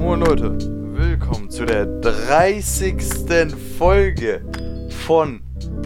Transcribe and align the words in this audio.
Moin 0.00 0.20
Leute, 0.20 0.56
willkommen 0.96 1.50
zu 1.50 1.66
der 1.66 1.84
30. 1.84 2.96
Folge 3.76 4.42
von 5.04 5.42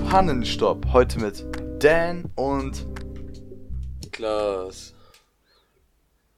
Pannenstopp. 0.09 0.87
Heute 0.93 1.19
mit 1.19 1.45
Dan 1.83 2.31
und 2.37 2.87
Klaas. 4.13 4.95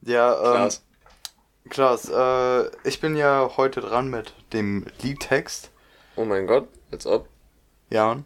ja, 0.00 0.32
ähm, 0.36 0.41
Klaas. 0.41 0.85
Klaas, 1.68 2.09
äh, 2.09 2.89
ich 2.89 2.99
bin 2.99 3.14
ja 3.14 3.50
heute 3.59 3.82
dran 3.82 4.08
mit 4.08 4.32
dem 4.54 4.86
Liedtext. 5.03 5.71
Oh 6.17 6.25
mein 6.25 6.46
Gott, 6.46 6.68
als 6.90 7.07
ob. 7.07 7.29
Ja. 7.90 8.22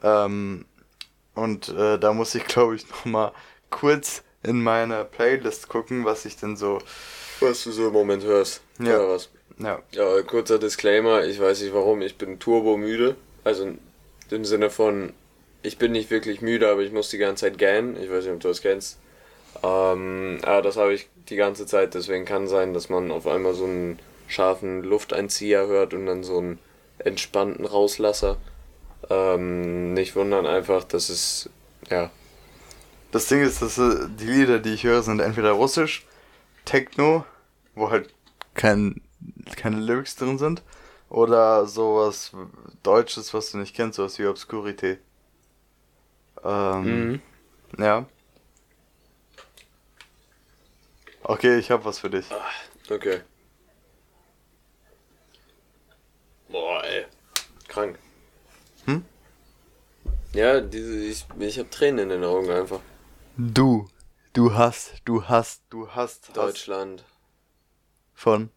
Ähm, 0.00 0.64
und 1.34 1.70
äh, 1.70 1.98
da 1.98 2.12
muss 2.12 2.36
ich, 2.36 2.44
glaube 2.46 2.76
ich, 2.76 2.88
nochmal 2.88 3.32
kurz 3.68 4.22
in 4.44 4.62
meine 4.62 5.04
Playlist 5.04 5.68
gucken, 5.68 6.04
was 6.04 6.24
ich 6.24 6.36
denn 6.36 6.56
so. 6.56 6.78
Was 7.42 7.64
du 7.64 7.72
so 7.72 7.88
im 7.88 7.92
Moment 7.92 8.24
hörst. 8.24 8.62
Ja. 8.78 8.98
Oder 8.98 9.08
was? 9.10 9.28
Ja, 9.58 9.80
Ja, 9.92 10.22
kurzer 10.22 10.58
Disclaimer, 10.58 11.24
ich 11.24 11.40
weiß 11.40 11.60
nicht 11.62 11.74
warum, 11.74 12.02
ich 12.02 12.16
bin 12.16 12.38
turbomüde. 12.38 13.16
Also 13.44 13.68
im 14.30 14.44
Sinne 14.44 14.70
von, 14.70 15.12
ich 15.62 15.78
bin 15.78 15.92
nicht 15.92 16.10
wirklich 16.10 16.40
müde, 16.40 16.70
aber 16.70 16.80
ich 16.80 16.92
muss 16.92 17.10
die 17.10 17.18
ganze 17.18 17.44
Zeit 17.44 17.58
gähnen. 17.58 17.96
Ich 18.02 18.10
weiß 18.10 18.24
nicht, 18.24 18.34
ob 18.34 18.40
du 18.40 18.48
das 18.48 18.62
kennst. 18.62 18.98
Ähm, 19.62 20.38
aber 20.42 20.62
das 20.62 20.76
habe 20.76 20.94
ich 20.94 21.08
die 21.28 21.36
ganze 21.36 21.66
Zeit, 21.66 21.94
deswegen 21.94 22.24
kann 22.24 22.48
sein, 22.48 22.72
dass 22.74 22.88
man 22.88 23.10
auf 23.10 23.26
einmal 23.26 23.54
so 23.54 23.64
einen 23.64 23.98
scharfen 24.26 24.82
Lufteinzieher 24.82 25.66
hört 25.66 25.92
und 25.94 26.06
dann 26.06 26.24
so 26.24 26.38
einen 26.38 26.58
entspannten 26.98 27.66
Rauslasser. 27.66 28.38
Ähm, 29.10 29.92
nicht 29.94 30.16
wundern 30.16 30.46
einfach, 30.46 30.84
dass 30.84 31.08
es, 31.10 31.50
ja, 31.90 32.10
Das 33.10 33.26
Ding 33.26 33.42
ist, 33.42 33.60
dass 33.60 33.76
äh, 33.78 34.06
die 34.18 34.26
Lieder, 34.26 34.58
die 34.58 34.72
ich 34.72 34.84
höre, 34.84 35.02
sind 35.02 35.20
entweder 35.20 35.52
russisch, 35.52 36.06
Techno, 36.64 37.24
wo 37.74 37.90
halt 37.90 38.12
kein, 38.54 39.00
keine 39.56 39.80
Lyrics 39.80 40.16
drin 40.16 40.38
sind, 40.38 40.62
oder 41.08 41.66
sowas 41.66 42.32
Deutsches, 42.82 43.32
was 43.34 43.50
du 43.50 43.58
nicht 43.58 43.74
kennst, 43.74 43.96
sowas 43.96 44.18
wie 44.18 44.26
Obscurity. 44.26 44.98
Ähm, 46.44 47.10
Mhm. 47.12 47.22
ja. 47.78 48.06
Okay, 51.24 51.58
ich 51.58 51.70
hab 51.70 51.84
was 51.84 52.00
für 52.00 52.10
dich. 52.10 52.26
Okay. 52.90 53.20
Boah, 56.48 56.82
ey. 56.84 57.06
Krank. 57.68 57.98
Hm? 58.86 59.04
Ja, 60.32 60.60
diese, 60.60 61.04
ich, 61.04 61.26
ich 61.38 61.58
hab 61.58 61.70
Tränen 61.70 62.00
in 62.00 62.08
den 62.08 62.24
Augen 62.24 62.50
einfach. 62.50 62.80
Du, 63.36 63.88
du 64.32 64.54
hast, 64.54 64.94
du 65.04 65.28
hast, 65.28 65.62
du 65.70 65.88
hast, 65.88 66.28
hast 66.28 66.36
Deutschland. 66.36 67.04
Von. 68.22 68.50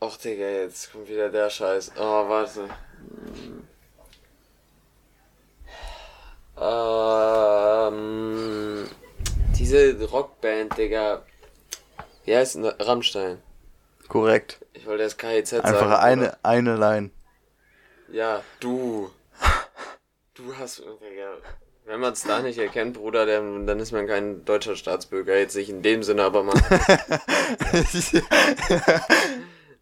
Och, 0.00 0.16
Digga, 0.18 0.48
jetzt 0.48 0.92
kommt 0.92 1.08
wieder 1.08 1.30
der 1.30 1.48
Scheiß. 1.48 1.92
Oh, 1.96 2.28
warte. 2.28 2.68
Ähm, 7.88 8.88
diese 9.56 10.04
Rockband, 10.04 10.76
Digga. 10.76 11.22
Wie 12.24 12.36
heißt 12.36 12.56
denn? 12.56 12.64
Rammstein. 12.64 13.40
Korrekt. 14.08 14.58
Ich 14.72 14.84
wollte 14.86 15.04
das 15.04 15.16
KIZ 15.16 15.50
sagen. 15.50 15.64
Einfach 15.64 15.98
eine, 16.00 16.36
eine 16.42 16.76
Line. 16.76 17.10
Ja, 18.08 18.42
du. 18.60 19.10
Du 20.34 20.56
hast. 20.56 20.80
Digga, 20.80 21.38
Wenn 21.86 22.00
man 22.00 22.12
es 22.14 22.22
da 22.24 22.42
nicht 22.42 22.58
erkennt, 22.58 22.94
Bruder, 22.94 23.26
dann, 23.26 23.64
dann 23.66 23.78
ist 23.78 23.92
man 23.92 24.08
kein 24.08 24.44
deutscher 24.44 24.74
Staatsbürger. 24.74 25.38
Jetzt 25.38 25.54
nicht 25.54 25.70
in 25.70 25.82
dem 25.82 26.02
Sinne, 26.02 26.24
aber 26.24 26.42
man. 26.42 26.60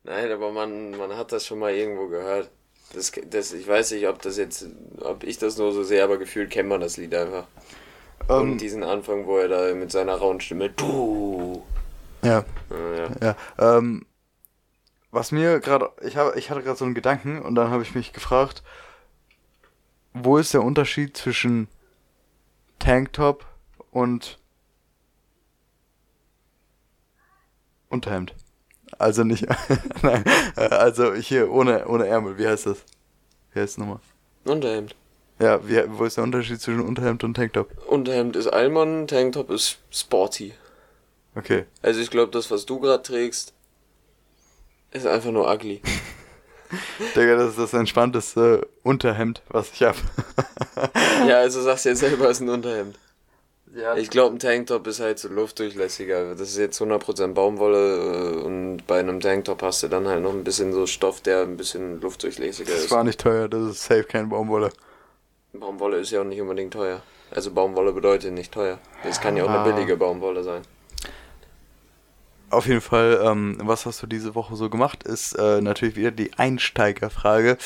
Nein, 0.05 0.31
aber 0.31 0.53
man, 0.53 0.91
man 0.97 1.17
hat 1.17 1.33
das 1.33 1.47
schon 1.47 1.59
mal 1.61 1.73
irgendwo 1.73 2.09
gehört. 2.09 2.51
Das, 2.93 3.11
das, 3.31 3.53
ich 3.55 3.67
weiß 3.67 3.93
nicht, 3.93 4.07
ob 4.07 4.21
das 4.21 4.37
jetzt, 4.37 4.67
ob 5.01 5.25
ich 5.25 5.39
das 5.39 5.57
nur 5.57 5.73
so 5.73 5.83
sehe, 5.83 6.05
aber 6.05 6.19
gefühlt 6.19 6.51
kennt 6.51 6.69
man 6.69 6.83
das 6.83 6.99
Lied 6.99 7.15
einfach. 7.15 7.47
ähm, 8.29 8.53
Und 8.53 8.59
diesen 8.59 8.83
Anfang, 8.85 9.27
wo 9.27 9.39
er 9.39 9.49
da 9.49 9.75
mit 9.75 9.91
seiner 9.91 10.15
rauen 10.17 10.41
Stimme, 10.41 10.69
du. 10.71 11.65
ja. 12.23 12.45
Ja, 12.71 12.95
ja. 12.97 13.09
Ja, 13.23 13.37
ähm, 13.79 14.07
was 15.11 15.33
mir 15.33 15.61
gerade, 15.61 15.91
ich 16.03 16.17
habe, 16.17 16.39
ich 16.39 16.51
hatte 16.51 16.63
gerade 16.63 16.77
so 16.79 16.85
einen 16.85 16.95
Gedanken 16.95 17.41
und 17.41 17.55
dann 17.55 17.71
habe 17.71 17.83
ich 17.83 17.95
mich 17.95 18.13
gefragt, 18.13 18.63
wo 20.13 20.37
ist 20.39 20.53
der 20.55 20.63
Unterschied 20.63 21.17
zwischen 21.17 21.69
Tanktop 22.79 23.47
und 23.91 24.39
Unterhemd? 27.89 28.35
Also 28.99 29.25
nicht, 29.25 29.47
nein, 30.03 30.25
also 30.57 31.15
hier 31.15 31.51
ohne, 31.51 31.87
ohne 31.89 32.07
Ärmel, 32.07 32.39
wie 32.39 32.47
heißt 32.47 32.67
das? 32.67 32.85
Wie 33.53 33.61
heißt 33.61 33.73
es 33.73 33.79
nochmal? 33.79 34.01
Unterhemd. 34.45 34.95
Ja, 35.39 35.67
wie, 35.69 35.83
wo 35.89 36.05
ist 36.05 36.17
der 36.17 36.25
Unterschied 36.25 36.61
zwischen 36.61 36.81
Unterhemd 36.81 37.25
und 37.25 37.35
Tanktop? 37.35 37.71
Unterhemd 37.89 38.37
ist 38.37 38.47
Allmann, 38.47 39.07
Tanktop 39.09 39.51
ist 39.51 39.79
sporty. 39.91 40.55
Okay. 41.35 41.65
Also 41.83 42.01
ich 42.01 42.11
glaube, 42.11 42.31
das, 42.31 42.51
was 42.51 42.67
du 42.67 42.79
gerade 42.79 43.03
trägst, 43.03 43.53
ist 44.93 45.07
einfach 45.07 45.33
nur 45.33 45.53
ugly. 45.53 45.81
Digga, 47.15 47.37
das 47.37 47.51
ist 47.51 47.59
das 47.59 47.73
entspannteste 47.75 48.67
Unterhemd, 48.83 49.43
was 49.49 49.71
ich 49.73 49.83
habe. 49.83 49.99
Ja, 51.29 51.39
also 51.39 51.63
sagst 51.63 51.85
du 51.85 51.91
jetzt 51.91 52.01
selber, 52.01 52.25
es 52.29 52.39
ist 52.39 52.43
ein 52.43 52.49
Unterhemd. 52.51 52.99
ja, 53.75 53.97
Ich 53.97 54.11
glaube, 54.11 54.37
ein 54.37 54.39
Tanktop 54.39 54.87
ist 54.87 55.01
halt 55.01 55.19
so 55.19 55.29
luftdurchlässiger. 55.29 56.35
Das 56.35 56.49
ist 56.49 56.59
jetzt 56.59 56.81
100% 56.81 57.33
Baumwolle 57.35 58.35
äh, 58.35 58.43
und 58.43 58.87
bei 58.87 58.99
einem 58.99 59.21
Tanktop 59.21 59.63
hast 59.63 59.83
du 59.83 59.89
dann 59.89 60.07
halt 60.07 60.23
noch 60.23 60.33
ein 60.33 60.45
bisschen 60.45 60.73
so 60.73 60.87
Stoff, 60.87 61.21
der 61.23 61.43
ein 61.43 61.57
bisschen 61.57 62.01
luftdurchlässiger 62.01 62.73
das 62.73 62.85
ist. 62.85 62.91
war 62.91 63.05
nicht 63.05 63.21
teuer, 63.21 63.49
das 63.49 63.63
ist 63.71 63.85
safe 63.85 64.05
kein 64.05 64.29
Baumwolle. 64.29 64.71
Baumwolle 65.53 65.99
ist 65.99 66.11
ja 66.11 66.21
auch 66.21 66.25
nicht 66.25 66.41
unbedingt 66.41 66.73
teuer. 66.75 67.01
Also 67.31 67.51
Baumwolle 67.53 67.93
bedeutet 67.93 68.33
nicht 68.33 68.53
teuer. 68.53 68.79
Es 69.03 69.21
kann 69.21 69.37
ja 69.37 69.45
auch 69.45 69.49
Ah. 69.49 69.65
eine 69.65 69.73
billige 69.73 69.97
Baumwolle 69.97 70.43
sein. 70.43 70.63
Auf 72.55 72.67
jeden 72.67 72.81
Fall, 72.81 73.21
ähm, 73.23 73.59
was 73.63 73.87
hast 73.87 74.03
du 74.03 74.07
diese 74.07 74.35
Woche 74.35 74.57
so 74.57 74.71
gemacht, 74.71 75.03
ist 75.05 75.35
äh, 75.35 75.61
natürlich 75.61 75.97
wieder 75.97 76.11
die 76.11 76.33
Einsteigerfrage. 76.35 77.59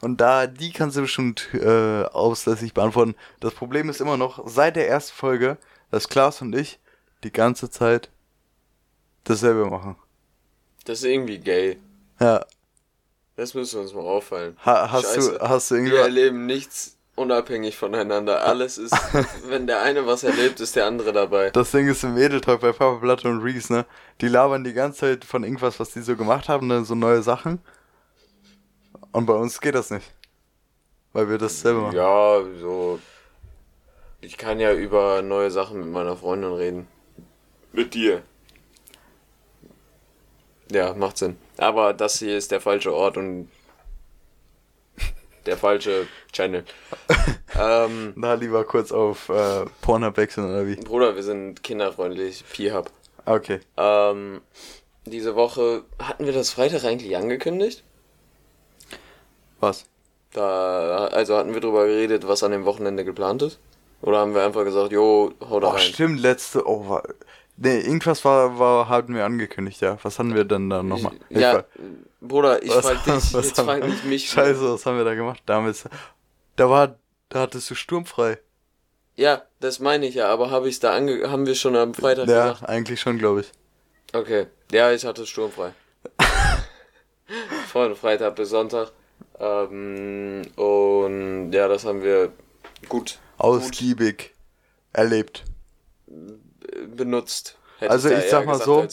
Und 0.00 0.20
da, 0.20 0.46
die 0.46 0.72
kannst 0.72 0.96
du 0.96 1.02
bestimmt 1.02 1.48
äh, 1.54 2.02
auslässig 2.04 2.74
beantworten. 2.74 3.14
Das 3.40 3.54
Problem 3.54 3.88
ist 3.88 4.00
immer 4.00 4.16
noch, 4.16 4.46
seit 4.48 4.76
der 4.76 4.88
ersten 4.88 5.14
Folge, 5.14 5.58
dass 5.90 6.08
Klaas 6.08 6.40
und 6.42 6.54
ich 6.54 6.78
die 7.24 7.32
ganze 7.32 7.70
Zeit 7.70 8.10
dasselbe 9.24 9.66
machen. 9.66 9.96
Das 10.84 10.98
ist 11.00 11.04
irgendwie 11.04 11.38
gay. 11.38 11.78
Ja, 12.20 12.44
Das 13.36 13.54
müsste 13.54 13.80
uns 13.80 13.92
mal 13.92 14.00
auffallen. 14.02 14.56
ha 14.64 14.90
hast 14.90 15.14
Scheiße. 15.14 15.38
du, 15.38 15.48
hast 15.48 15.70
du 15.70 15.74
Wir 15.74 15.80
irgendwie... 15.82 15.96
erleben 15.96 16.46
nichts 16.46 16.95
unabhängig 17.16 17.76
voneinander. 17.76 18.44
Alles 18.44 18.78
ist, 18.78 18.94
wenn 19.48 19.66
der 19.66 19.82
eine 19.82 20.06
was 20.06 20.22
erlebt, 20.22 20.60
ist 20.60 20.76
der 20.76 20.86
andere 20.86 21.12
dabei. 21.12 21.50
Das 21.50 21.72
Ding 21.72 21.88
ist 21.88 22.04
im 22.04 22.16
Edeltalk 22.16 22.60
bei 22.60 22.72
Papa 22.72 23.00
Platte 23.00 23.28
und 23.28 23.40
Reese, 23.40 23.72
ne? 23.72 23.86
Die 24.20 24.28
labern 24.28 24.62
die 24.62 24.72
ganze 24.72 25.00
Zeit 25.00 25.24
von 25.24 25.42
irgendwas, 25.42 25.80
was 25.80 25.90
die 25.90 26.02
so 26.02 26.16
gemacht 26.16 26.48
haben, 26.48 26.68
ne? 26.68 26.84
so 26.84 26.94
neue 26.94 27.22
Sachen. 27.22 27.60
Und 29.12 29.26
bei 29.26 29.34
uns 29.34 29.60
geht 29.60 29.74
das 29.74 29.90
nicht. 29.90 30.06
Weil 31.12 31.28
wir 31.28 31.38
das 31.38 31.60
selber 31.60 31.82
machen. 31.82 31.96
Ja, 31.96 32.40
so. 32.60 33.00
Ich 34.20 34.36
kann 34.36 34.60
ja 34.60 34.72
über 34.72 35.22
neue 35.22 35.50
Sachen 35.50 35.80
mit 35.80 35.88
meiner 35.88 36.16
Freundin 36.16 36.52
reden. 36.52 36.88
Mit 37.72 37.94
dir. 37.94 38.22
Ja, 40.70 40.94
macht 40.94 41.16
Sinn. 41.16 41.36
Aber 41.58 41.94
das 41.94 42.18
hier 42.18 42.36
ist 42.36 42.50
der 42.50 42.60
falsche 42.60 42.92
Ort 42.92 43.16
und 43.16 43.48
der 45.46 45.56
falsche 45.56 46.06
Channel. 46.32 46.64
ähm, 47.58 48.14
Da 48.16 48.34
lieber 48.34 48.64
kurz 48.64 48.92
auf 48.92 49.28
äh, 49.28 49.64
Pornhub 49.80 50.16
wechseln 50.16 50.48
oder 50.48 50.66
wie? 50.66 50.76
Bruder, 50.76 51.14
wir 51.16 51.22
sind 51.22 51.62
kinderfreundlich. 51.62 52.44
P-Hub. 52.52 52.90
Okay. 53.24 53.60
Ähm, 53.76 54.40
diese 55.04 55.34
Woche 55.34 55.84
hatten 56.02 56.26
wir 56.26 56.32
das 56.32 56.50
Freitag 56.50 56.84
eigentlich 56.84 57.16
angekündigt? 57.16 57.82
Was? 59.60 59.86
Da, 60.32 61.06
also 61.06 61.36
hatten 61.36 61.54
wir 61.54 61.60
drüber 61.60 61.86
geredet, 61.86 62.28
was 62.28 62.42
an 62.42 62.50
dem 62.52 62.64
Wochenende 62.64 63.04
geplant 63.04 63.42
ist? 63.42 63.58
Oder 64.02 64.18
haben 64.18 64.34
wir 64.34 64.44
einfach 64.44 64.64
gesagt, 64.64 64.92
jo, 64.92 65.32
hau 65.48 65.60
da 65.60 65.68
Oh, 65.68 65.70
rein? 65.70 65.80
stimmt, 65.80 66.20
letzte. 66.20 66.66
Oh, 66.68 67.00
nee, 67.56 67.80
irgendwas 67.80 68.24
war, 68.24 68.58
war, 68.58 68.88
hatten 68.88 69.14
wir 69.14 69.24
angekündigt, 69.24 69.80
ja. 69.80 69.98
Was 70.02 70.18
hatten 70.18 70.34
wir 70.34 70.44
denn 70.44 70.70
da 70.70 70.82
nochmal? 70.82 71.12
Ich 71.28 71.38
ja, 71.38 71.54
war- 71.54 71.64
Bruder, 72.20 72.62
ich 72.62 72.72
frag 72.72 73.04
dich, 73.04 73.14
was 73.14 73.32
jetzt 73.32 73.60
frag 73.60 73.84
nicht 73.86 74.04
mich. 74.04 74.28
Scheiße, 74.28 74.72
was 74.74 74.84
haben 74.86 74.96
wir 74.96 75.04
da 75.04 75.14
gemacht? 75.14 75.42
Damals. 75.46 75.84
Da 76.56 76.68
war, 76.70 76.96
da 77.28 77.40
hattest 77.40 77.70
du 77.70 77.74
sturmfrei. 77.74 78.38
Ja, 79.14 79.42
das 79.60 79.78
meine 79.80 80.06
ich 80.06 80.14
ja, 80.16 80.28
aber 80.28 80.50
habe 80.50 80.68
ich 80.68 80.78
da 80.80 80.94
ange 80.94 81.30
haben 81.30 81.46
wir 81.46 81.54
schon 81.54 81.74
am 81.76 81.94
Freitag 81.94 82.28
Ja, 82.28 82.52
gesagt? 82.52 82.68
eigentlich 82.68 83.00
schon, 83.00 83.18
glaube 83.18 83.40
ich. 83.40 83.52
Okay, 84.12 84.46
ja, 84.72 84.92
ich 84.92 85.04
hatte 85.04 85.26
sturmfrei. 85.26 85.72
Von 87.72 87.96
Freitag 87.96 88.36
bis 88.36 88.50
Sonntag. 88.50 88.92
Ähm, 89.38 90.42
und 90.56 91.52
ja, 91.52 91.66
das 91.68 91.84
haben 91.84 92.02
wir 92.02 92.32
gut 92.88 93.18
Ausgiebig 93.38 94.34
erlebt. 94.92 95.44
Benutzt. 96.86 97.58
Hätte 97.78 97.90
Also 97.90 98.08
ich 98.08 98.14
eher 98.14 98.30
sag 98.30 98.46
mal 98.46 98.58
so. 98.58 98.86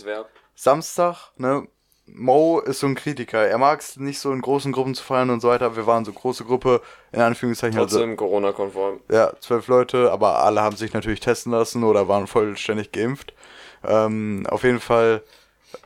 Samstag, 0.55 1.31
ne, 1.37 1.67
Mo 2.05 2.59
ist 2.59 2.79
so 2.79 2.87
ein 2.87 2.95
Kritiker. 2.95 3.47
Er 3.47 3.57
mag 3.57 3.79
es 3.79 3.97
nicht 3.97 4.19
so 4.19 4.31
in 4.31 4.41
großen 4.41 4.71
Gruppen 4.71 4.93
zu 4.93 5.03
feiern 5.03 5.29
und 5.29 5.41
so 5.41 5.47
weiter. 5.47 5.75
Wir 5.75 5.87
waren 5.87 6.03
so 6.03 6.11
große 6.11 6.43
Gruppe, 6.43 6.81
in 7.11 7.21
Anführungszeichen. 7.21 7.77
Trotzdem 7.77 8.11
also, 8.11 8.15
Corona-konform. 8.17 8.99
Ja, 9.09 9.31
zwölf 9.39 9.67
Leute, 9.67 10.11
aber 10.11 10.43
alle 10.43 10.61
haben 10.61 10.75
sich 10.75 10.93
natürlich 10.93 11.21
testen 11.21 11.53
lassen 11.53 11.83
oder 11.83 12.07
waren 12.07 12.27
vollständig 12.27 12.91
geimpft. 12.91 13.33
Ähm, 13.85 14.45
auf 14.49 14.63
jeden 14.63 14.81
Fall 14.81 15.23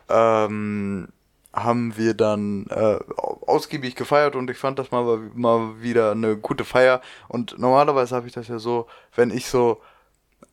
ähm, 0.09 1.07
haben 1.53 1.97
wir 1.97 2.13
dann 2.13 2.65
äh, 2.69 2.97
ausgiebig 3.15 3.95
gefeiert 3.95 4.35
und 4.35 4.49
ich 4.49 4.57
fand 4.57 4.79
das 4.79 4.91
mal, 4.91 5.19
mal 5.33 5.81
wieder 5.81 6.11
eine 6.11 6.35
gute 6.35 6.65
Feier. 6.65 7.01
Und 7.27 7.59
normalerweise 7.59 8.15
habe 8.15 8.27
ich 8.27 8.33
das 8.33 8.47
ja 8.47 8.57
so, 8.57 8.87
wenn 9.15 9.29
ich 9.29 9.47
so 9.47 9.79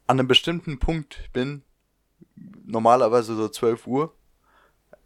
an 0.07 0.19
einem 0.19 0.29
bestimmten 0.29 0.79
Punkt 0.79 1.31
bin, 1.33 1.63
normalerweise 2.67 3.35
so 3.37 3.49
12 3.49 3.87
Uhr, 3.87 4.15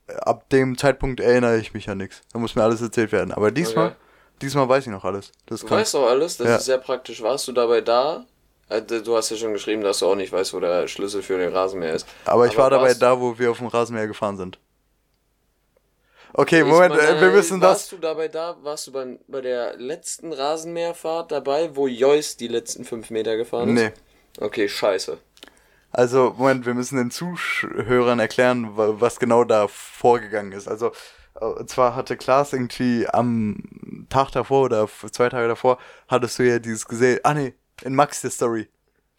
ab 0.08 0.48
dem 0.50 0.76
Zeitpunkt 0.78 1.20
erinnere 1.20 1.58
ich 1.58 1.74
mich 1.74 1.88
an 1.88 1.98
nichts. 1.98 2.22
Da 2.32 2.38
muss 2.38 2.54
mir 2.54 2.62
alles 2.62 2.80
erzählt 2.80 3.12
werden. 3.12 3.32
Aber 3.32 3.50
diesmal, 3.50 3.88
okay. 3.88 3.96
diesmal 4.42 4.68
weiß 4.68 4.86
ich 4.86 4.92
noch 4.92 5.04
alles. 5.04 5.32
Das 5.46 5.60
du 5.60 5.70
weißt 5.70 5.94
doch 5.94 6.08
alles, 6.08 6.36
das 6.38 6.48
ja. 6.48 6.56
ist 6.56 6.64
sehr 6.64 6.78
praktisch. 6.78 7.22
Warst 7.22 7.46
du 7.48 7.52
dabei 7.52 7.80
da? 7.80 8.26
Äh, 8.68 8.82
du 8.82 9.16
hast 9.16 9.30
ja 9.30 9.36
schon 9.36 9.52
geschrieben, 9.52 9.82
dass 9.82 10.00
du 10.00 10.06
auch 10.06 10.16
nicht 10.16 10.32
weißt, 10.32 10.54
wo 10.54 10.60
der 10.60 10.88
Schlüssel 10.88 11.22
für 11.22 11.38
den 11.38 11.52
Rasenmäher 11.52 11.94
ist. 11.94 12.06
Aber 12.24 12.46
ich 12.46 12.52
Aber 12.52 12.64
war 12.64 12.70
dabei 12.70 12.94
da, 12.94 13.20
wo 13.20 13.38
wir 13.38 13.50
auf 13.50 13.58
dem 13.58 13.68
Rasenmäher 13.68 14.06
gefahren 14.06 14.36
sind. 14.36 14.58
Okay, 16.34 16.62
Moment, 16.62 16.94
meine, 16.94 17.08
äh, 17.08 17.20
wir 17.20 17.30
müssen 17.30 17.58
das. 17.60 17.70
Warst 17.70 17.92
du 17.92 17.96
dabei 17.96 18.28
da? 18.28 18.56
Warst 18.62 18.86
du 18.86 18.92
bei, 18.92 19.18
bei 19.26 19.40
der 19.40 19.76
letzten 19.76 20.32
Rasenmäherfahrt 20.32 21.32
dabei, 21.32 21.74
wo 21.74 21.88
Joyce 21.88 22.36
die 22.36 22.48
letzten 22.48 22.84
fünf 22.84 23.10
Meter 23.10 23.36
gefahren 23.36 23.70
ist? 23.70 23.82
Nee. 23.82 23.92
Okay, 24.40 24.68
scheiße. 24.68 25.18
Also, 25.90 26.34
Moment, 26.36 26.66
wir 26.66 26.74
müssen 26.74 26.96
den 26.96 27.10
Zuhörern 27.10 28.20
erklären, 28.20 28.70
was 28.74 29.18
genau 29.18 29.44
da 29.44 29.68
vorgegangen 29.68 30.52
ist. 30.52 30.68
Also, 30.68 30.92
äh, 31.40 31.64
zwar 31.66 31.96
hatte 31.96 32.16
Klaas 32.16 32.52
irgendwie 32.52 33.08
am 33.08 34.06
Tag 34.10 34.30
davor 34.32 34.64
oder 34.64 34.88
zwei 35.10 35.28
Tage 35.28 35.48
davor, 35.48 35.78
hattest 36.08 36.38
du 36.38 36.44
ja 36.44 36.58
dieses 36.58 36.86
gesehen. 36.86 37.20
Ah, 37.22 37.34
nee, 37.34 37.54
in 37.82 37.94
Max 37.94 38.20
der 38.20 38.30
Story. 38.30 38.68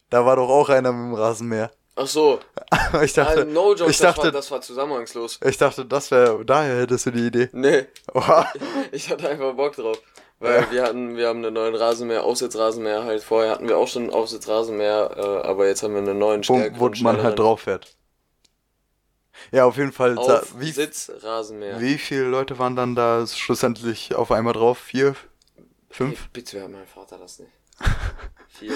Da 0.10 0.26
war 0.26 0.36
doch 0.36 0.50
auch 0.50 0.70
einer 0.70 0.92
mit 0.92 1.12
dem 1.12 1.14
Rasenmäher. 1.16 1.72
Ach 1.96 2.08
so. 2.08 2.40
ich 3.04 3.14
dachte, 3.14 3.42
ah, 3.42 3.46
no 3.46 3.74
joke, 3.76 3.92
ich 3.92 3.98
das, 3.98 4.16
dachte, 4.16 4.24
war, 4.24 4.32
das 4.32 4.50
war 4.52 4.62
zusammenhangslos. 4.62 5.40
Ich 5.44 5.58
dachte, 5.58 5.86
das 5.86 6.12
wäre, 6.12 6.46
daher 6.46 6.82
hättest 6.82 7.08
du 7.08 7.12
die 7.12 7.28
Idee. 7.28 7.50
Nee. 7.52 7.88
Oha. 8.14 8.52
Ich 8.92 9.10
hatte 9.10 9.30
einfach 9.30 9.54
Bock 9.54 9.76
drauf. 9.76 10.00
Weil 10.40 10.62
ja. 10.62 10.72
wir 10.72 10.84
hatten, 10.84 11.18
wir 11.18 11.28
haben 11.28 11.44
einen 11.44 11.54
neuen 11.54 11.76
Rasenmäher, 11.76 12.24
Aufsitzrasenmäher 12.24 13.04
halt. 13.04 13.22
Vorher 13.24 13.52
hatten 13.52 13.68
wir 13.68 13.78
auch 13.78 13.88
schon 13.88 14.04
einen 14.04 14.14
Aufsitzrasenmäher, 14.14 15.12
äh, 15.18 15.48
aber 15.48 15.68
jetzt 15.68 15.84
haben 15.84 15.94
wir 15.94 16.02
einen 16.02 16.18
neuen 16.18 16.44
stärkeren. 16.44 16.80
Wo, 16.80 16.90
wo 16.90 17.04
man 17.04 17.22
halt 17.22 17.38
drauf 17.38 17.62
fährt. 17.62 17.94
Ja, 19.52 19.66
auf 19.66 19.78
jeden 19.78 19.92
Fall. 19.92 20.18
Auf 20.18 20.60
wie. 20.60 20.76
Wie 20.76 21.98
viele 21.98 22.24
Leute 22.26 22.58
waren 22.58 22.76
dann 22.76 22.96
da 22.96 23.26
schlussendlich 23.28 24.16
auf 24.16 24.32
einmal 24.32 24.54
drauf? 24.54 24.78
Vier? 24.78 25.16
Fünf? 25.90 26.20
Hey, 26.20 26.30
bitte 26.34 26.60
hört 26.60 26.72
mein 26.72 26.88
Vater 26.88 27.18
das 27.18 27.40
nicht. 27.40 27.52
Vier. 28.48 28.74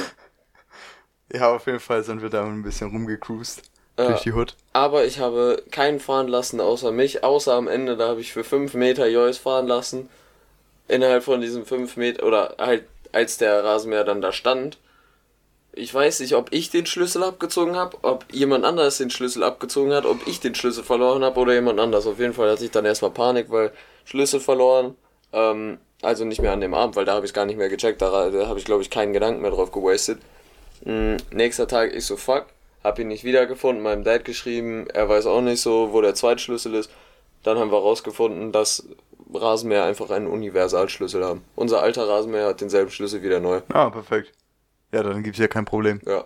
Ja, 1.31 1.53
auf 1.53 1.65
jeden 1.65 1.79
Fall 1.79 2.03
sind 2.03 2.21
wir 2.21 2.29
da 2.29 2.43
ein 2.43 2.63
bisschen 2.63 2.89
rumgecruised. 2.89 3.61
Äh, 3.95 4.07
durch 4.07 4.21
die 4.21 4.33
Hut. 4.33 4.55
Aber 4.73 5.05
ich 5.05 5.19
habe 5.19 5.63
keinen 5.69 5.99
fahren 5.99 6.27
lassen 6.27 6.59
außer 6.59 6.91
mich, 6.91 7.23
außer 7.23 7.53
am 7.53 7.67
Ende, 7.67 7.95
da 7.95 8.09
habe 8.09 8.21
ich 8.21 8.33
für 8.33 8.43
5 8.43 8.73
Meter 8.73 9.07
Joyce 9.07 9.37
fahren 9.37 9.67
lassen. 9.67 10.09
Innerhalb 10.93 11.23
von 11.23 11.41
diesen 11.41 11.65
5 11.65 11.97
Meter, 11.97 12.25
oder 12.25 12.55
halt 12.59 12.83
als 13.11 13.37
der 13.37 13.63
Rasenmäher 13.63 14.03
dann 14.03 14.21
da 14.21 14.31
stand. 14.31 14.77
Ich 15.73 15.91
weiß 15.91 16.19
nicht, 16.19 16.35
ob 16.35 16.51
ich 16.51 16.69
den 16.69 16.85
Schlüssel 16.85 17.23
abgezogen 17.23 17.75
habe, 17.75 17.97
ob 18.03 18.25
jemand 18.31 18.63
anders 18.63 18.99
den 18.99 19.09
Schlüssel 19.09 19.43
abgezogen 19.43 19.91
hat, 19.91 20.05
ob 20.05 20.27
ich 20.27 20.39
den 20.39 20.53
Schlüssel 20.53 20.83
verloren 20.83 21.23
habe 21.23 21.39
oder 21.39 21.53
jemand 21.53 21.79
anders. 21.79 22.05
Auf 22.05 22.19
jeden 22.19 22.33
Fall 22.33 22.51
hatte 22.51 22.65
ich 22.65 22.71
dann 22.71 22.85
erstmal 22.85 23.11
Panik, 23.11 23.49
weil 23.49 23.71
Schlüssel 24.05 24.39
verloren. 24.39 24.95
Ähm, 25.31 25.79
also 26.03 26.25
nicht 26.25 26.41
mehr 26.41 26.51
an 26.51 26.61
dem 26.61 26.75
Abend, 26.75 26.95
weil 26.95 27.05
da 27.05 27.15
habe 27.15 27.25
ich 27.25 27.33
gar 27.33 27.45
nicht 27.45 27.57
mehr 27.57 27.69
gecheckt. 27.69 28.01
Da, 28.01 28.29
da 28.29 28.47
habe 28.47 28.59
ich, 28.59 28.65
glaube 28.65 28.83
ich, 28.83 28.91
keinen 28.91 29.13
Gedanken 29.13 29.41
mehr 29.41 29.51
drauf 29.51 29.71
gewastet. 29.71 30.19
Mhm, 30.85 31.17
nächster 31.31 31.67
Tag, 31.67 31.95
ich 31.95 32.05
so, 32.05 32.17
fuck, 32.17 32.45
hab 32.83 32.99
ihn 32.99 33.07
nicht 33.07 33.23
wiedergefunden, 33.23 33.81
meinem 33.81 34.03
Dad 34.03 34.25
geschrieben, 34.25 34.87
er 34.93 35.09
weiß 35.09 35.25
auch 35.25 35.41
nicht 35.41 35.61
so, 35.61 35.93
wo 35.93 36.01
der 36.01 36.13
zweite 36.13 36.39
Schlüssel 36.39 36.75
ist. 36.75 36.91
Dann 37.41 37.57
haben 37.57 37.71
wir 37.71 37.79
rausgefunden, 37.79 38.51
dass 38.51 38.87
Rasenmäher 39.33 39.85
einfach 39.85 40.09
einen 40.09 40.27
Universalschlüssel 40.27 41.23
haben. 41.23 41.43
Unser 41.55 41.81
alter 41.81 42.07
Rasenmäher 42.07 42.47
hat 42.47 42.61
denselben 42.61 42.91
Schlüssel 42.91 43.23
wie 43.23 43.29
der 43.29 43.39
neue. 43.39 43.63
Ah, 43.69 43.89
perfekt. 43.89 44.31
Ja, 44.91 45.03
dann 45.03 45.23
gibt's 45.23 45.39
ja 45.39 45.47
kein 45.47 45.65
Problem. 45.65 45.99
Ja. 46.05 46.25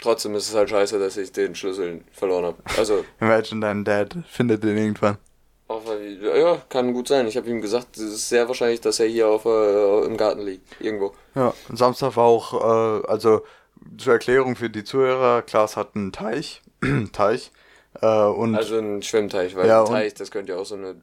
Trotzdem 0.00 0.34
ist 0.36 0.48
es 0.48 0.54
halt 0.54 0.70
scheiße, 0.70 0.98
dass 0.98 1.16
ich 1.16 1.32
den 1.32 1.54
Schlüssel 1.54 2.02
verloren 2.12 2.44
habe. 2.44 2.56
Also. 2.76 3.04
Imagine 3.20 3.60
dein 3.60 3.84
Dad 3.84 4.16
findet 4.28 4.62
den 4.62 4.76
irgendwann. 4.76 5.18
Auf, 5.66 5.82
ja, 6.20 6.62
kann 6.68 6.94
gut 6.94 7.08
sein. 7.08 7.26
Ich 7.26 7.36
habe 7.36 7.50
ihm 7.50 7.60
gesagt, 7.60 7.96
es 7.96 8.02
ist 8.02 8.28
sehr 8.28 8.48
wahrscheinlich, 8.48 8.80
dass 8.80 9.00
er 9.00 9.06
hier 9.06 9.28
auf, 9.28 9.44
äh, 9.44 10.04
im 10.06 10.16
Garten 10.16 10.40
liegt. 10.40 10.80
Irgendwo. 10.80 11.12
Ja, 11.34 11.52
Samstag 11.72 12.16
war 12.16 12.24
auch, 12.24 12.54
äh, 12.54 13.06
also 13.06 13.42
zur 13.98 14.14
Erklärung 14.14 14.56
für 14.56 14.70
die 14.70 14.84
Zuhörer, 14.84 15.42
Klaas 15.42 15.76
hat 15.76 15.94
einen 15.94 16.12
Teich, 16.12 16.62
Teich, 17.12 17.52
äh, 18.00 18.06
und... 18.06 18.54
Also 18.54 18.78
ein 18.78 19.02
Schwimmteich, 19.02 19.54
weil 19.56 19.66
ja, 19.66 19.80
ein 19.80 19.86
Teich, 19.86 20.14
das 20.14 20.30
könnte 20.30 20.52
ja 20.52 20.58
auch 20.58 20.66
so 20.66 20.76
eine 20.76 21.02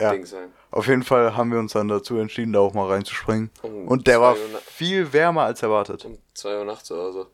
ja. 0.00 0.12
Ding 0.12 0.26
sein. 0.26 0.52
Auf 0.70 0.86
jeden 0.88 1.02
Fall 1.02 1.36
haben 1.36 1.50
wir 1.52 1.58
uns 1.58 1.72
dann 1.72 1.88
dazu 1.88 2.18
entschieden, 2.18 2.52
da 2.52 2.60
auch 2.60 2.74
mal 2.74 2.88
reinzuspringen. 2.88 3.50
Um 3.62 3.88
und 3.88 4.06
der 4.06 4.20
war 4.20 4.36
viel 4.66 5.12
wärmer 5.12 5.42
als 5.42 5.62
erwartet. 5.62 6.04
Um 6.04 6.18
2 6.34 6.58
Uhr 6.58 6.64
nachts 6.64 6.90
oder 6.90 7.12
so. 7.12 7.26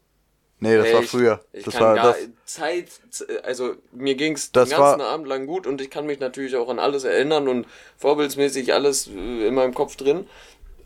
Nee, 0.60 0.76
das 0.76 0.86
hey, 0.86 0.94
war 0.94 1.02
früher. 1.02 1.40
Ich, 1.52 1.64
das 1.64 1.74
kann 1.74 1.82
war 1.82 1.96
das 1.96 2.16
Zeit, 2.44 2.86
also 3.42 3.74
mir 3.90 4.14
ging 4.14 4.34
es 4.34 4.52
den 4.52 4.60
ganzen 4.68 4.78
war, 4.78 5.00
Abend 5.00 5.26
lang 5.26 5.46
gut 5.46 5.66
und 5.66 5.80
ich 5.80 5.90
kann 5.90 6.06
mich 6.06 6.20
natürlich 6.20 6.54
auch 6.54 6.68
an 6.68 6.78
alles 6.78 7.02
erinnern 7.02 7.48
und 7.48 7.66
vorbildsmäßig 7.96 8.72
alles 8.72 9.08
äh, 9.08 9.48
in 9.48 9.54
meinem 9.54 9.74
Kopf 9.74 9.96
drin. 9.96 10.28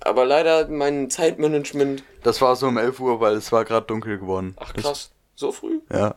Aber 0.01 0.25
leider 0.25 0.67
mein 0.69 1.11
Zeitmanagement. 1.11 2.05
Das 2.23 2.41
war 2.41 2.57
so 2.57 2.69
um 2.69 2.79
11 2.79 3.01
Uhr, 3.01 3.21
weil 3.21 3.35
es 3.35 3.53
war 3.53 3.67
gerade 3.67 3.87
dunkel 3.87 4.19
geworden. 4.19 4.57
Ach 4.59 4.73
krass, 4.73 5.11
so 5.35 5.53
früh? 5.53 5.81
Ja. 5.93 6.15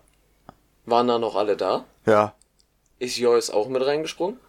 Waren 0.86 1.10
da 1.10 1.20
noch 1.20 1.36
alle 1.36 1.58
da? 1.58 1.84
Ja. 2.06 2.36
Ist 2.98 3.18
Joyce 3.18 3.50
auch 3.50 3.68
mit 3.68 3.86
reingesprungen? 3.86 4.40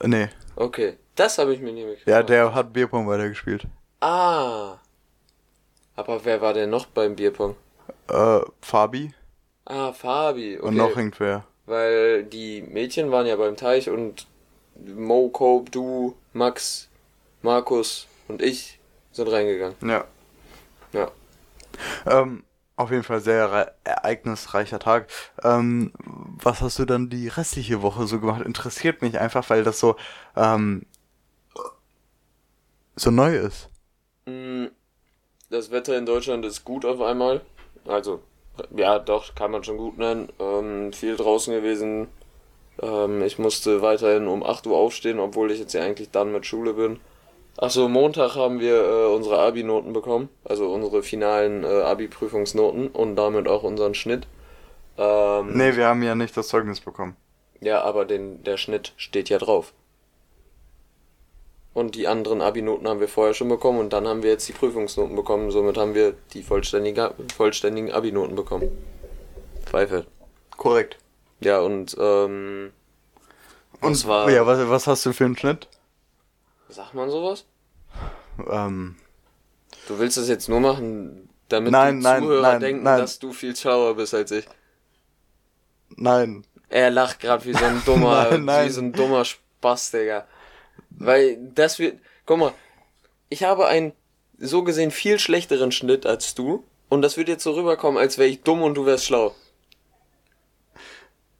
Nee. 0.00 0.28
Okay, 0.56 0.96
das 1.14 1.38
habe 1.38 1.54
ich 1.54 1.60
mir 1.60 1.72
nicht 1.72 1.84
mitgekriegt. 1.84 2.08
Ja, 2.08 2.22
der 2.22 2.54
hat 2.54 2.72
Bierpong 2.72 3.06
weitergespielt. 3.08 3.66
Ah. 4.00 4.78
Aber 5.96 6.24
wer 6.24 6.40
war 6.40 6.54
denn 6.54 6.70
noch 6.70 6.86
beim 6.86 7.16
Bierpong? 7.16 7.56
Äh, 8.08 8.40
Fabi. 8.60 9.14
Ah, 9.64 9.92
Fabi. 9.92 10.56
Okay. 10.58 10.66
Und 10.66 10.76
noch 10.76 10.96
irgendwer. 10.96 11.44
Weil 11.66 12.24
die 12.24 12.62
Mädchen 12.62 13.10
waren 13.10 13.26
ja 13.26 13.36
beim 13.36 13.56
Teich 13.56 13.88
und 13.88 14.26
Mo, 14.76 15.28
Cope, 15.28 15.70
du, 15.70 16.16
Max, 16.32 16.88
Markus 17.42 18.06
und 18.28 18.42
ich 18.42 18.78
sind 19.12 19.28
reingegangen. 19.28 19.76
Ja. 19.82 20.04
Ja. 20.92 21.10
Ähm, 22.06 22.44
auf 22.76 22.90
jeden 22.90 23.04
Fall 23.04 23.20
sehr 23.20 23.74
ereignisreicher 23.84 24.78
Tag. 24.78 25.08
Ähm, 25.42 25.92
was 26.42 26.60
hast 26.60 26.78
du 26.78 26.84
dann 26.84 27.08
die 27.08 27.28
restliche 27.28 27.82
Woche 27.82 28.06
so 28.06 28.20
gemacht? 28.20 28.42
Interessiert 28.42 29.02
mich 29.02 29.18
einfach, 29.18 29.48
weil 29.50 29.62
das 29.64 29.78
so 29.78 29.96
ähm, 30.36 30.86
so 32.96 33.10
neu 33.10 33.36
ist. 33.36 33.68
Mm, 34.26 34.66
das 35.50 35.70
Wetter 35.70 35.96
in 35.96 36.06
Deutschland 36.06 36.44
ist 36.44 36.64
gut 36.64 36.84
auf 36.84 37.00
einmal. 37.00 37.40
Also, 37.86 38.20
ja, 38.76 38.98
doch, 38.98 39.34
kann 39.34 39.50
man 39.50 39.64
schon 39.64 39.76
gut 39.76 39.98
nennen. 39.98 40.28
Ähm, 40.38 40.92
viel 40.92 41.16
draußen 41.16 41.52
gewesen. 41.52 42.08
Ähm, 42.82 43.22
ich 43.22 43.38
musste 43.38 43.82
weiterhin 43.82 44.26
um 44.26 44.42
8 44.42 44.66
Uhr 44.66 44.76
aufstehen, 44.76 45.18
obwohl 45.18 45.50
ich 45.50 45.58
jetzt 45.58 45.74
ja 45.74 45.82
eigentlich 45.82 46.10
dann 46.10 46.32
mit 46.32 46.46
Schule 46.46 46.74
bin. 46.74 47.00
Achso, 47.56 47.88
Montag 47.88 48.34
haben 48.34 48.58
wir 48.58 48.84
äh, 48.84 49.06
unsere 49.14 49.38
Abi-Noten 49.38 49.92
bekommen, 49.92 50.28
also 50.44 50.72
unsere 50.72 51.02
finalen 51.02 51.62
äh, 51.62 51.82
Abi-Prüfungsnoten 51.82 52.88
und 52.88 53.16
damit 53.16 53.46
auch 53.46 53.62
unseren 53.62 53.94
Schnitt. 53.94 54.26
Ähm, 54.98 55.56
nee, 55.56 55.76
wir 55.76 55.86
haben 55.86 56.02
ja 56.02 56.14
nicht 56.14 56.36
das 56.36 56.48
Zeugnis 56.48 56.80
bekommen. 56.80 57.16
Ja, 57.60 57.82
aber 57.82 58.04
den, 58.04 58.42
der 58.42 58.56
Schnitt 58.56 58.92
steht 58.96 59.28
ja 59.28 59.38
drauf. 59.38 59.72
Und 61.72 61.96
die 61.96 62.06
anderen 62.06 62.40
Abi-Noten 62.40 62.86
haben 62.86 63.00
wir 63.00 63.08
vorher 63.08 63.34
schon 63.34 63.48
bekommen 63.48 63.80
und 63.80 63.92
dann 63.92 64.06
haben 64.06 64.22
wir 64.22 64.30
jetzt 64.30 64.48
die 64.48 64.52
Prüfungsnoten 64.52 65.16
bekommen. 65.16 65.50
Somit 65.50 65.76
haben 65.76 65.94
wir 65.94 66.14
die 66.32 66.42
vollständige, 66.42 67.14
vollständigen 67.36 67.92
Abi-Noten 67.92 68.36
bekommen. 68.36 68.70
Zweifel. 69.68 70.06
Korrekt. 70.56 70.98
Ja, 71.40 71.60
und, 71.60 71.96
ähm. 71.98 72.72
Und 73.80 73.94
zwar. 73.96 74.30
Ja, 74.30 74.46
was, 74.46 74.68
was 74.68 74.86
hast 74.86 75.04
du 75.04 75.12
für 75.12 75.24
einen 75.24 75.36
Schnitt? 75.36 75.68
Sagt 76.74 76.94
man 76.94 77.08
sowas? 77.08 77.44
Ähm. 78.50 78.96
Du 79.86 79.98
willst 79.98 80.16
das 80.16 80.28
jetzt 80.28 80.48
nur 80.48 80.60
machen, 80.60 81.28
damit 81.48 81.70
nein, 81.70 81.98
die 81.98 82.02
nein, 82.02 82.22
Zuhörer 82.22 82.42
nein, 82.42 82.60
denken, 82.60 82.84
dass 82.84 83.18
du 83.18 83.32
viel 83.32 83.54
schlauer 83.54 83.94
bist 83.94 84.14
als 84.14 84.30
ich. 84.32 84.46
Nein. 85.90 86.44
Er 86.68 86.90
lacht 86.90 87.20
gerade 87.20 87.44
wie 87.44 87.52
so 87.52 87.64
ein 87.64 87.82
dummer, 87.86 88.30
wie 88.32 88.70
so 88.70 88.80
ein 88.80 88.92
dummer 88.92 89.24
Spaß, 89.24 89.92
Digga. 89.92 90.26
Weil 90.90 91.38
das 91.54 91.78
wird. 91.78 92.00
Guck 92.26 92.38
mal, 92.38 92.54
ich 93.28 93.44
habe 93.44 93.66
einen 93.66 93.92
so 94.38 94.64
gesehen 94.64 94.90
viel 94.90 95.18
schlechteren 95.18 95.70
Schnitt 95.70 96.06
als 96.06 96.34
du. 96.34 96.64
Und 96.88 97.02
das 97.02 97.16
wird 97.16 97.28
jetzt 97.28 97.44
so 97.44 97.52
rüberkommen, 97.52 98.00
als 98.00 98.18
wäre 98.18 98.28
ich 98.28 98.42
dumm 98.42 98.62
und 98.62 98.74
du 98.74 98.84
wärst 98.86 99.06
schlau. 99.06 99.34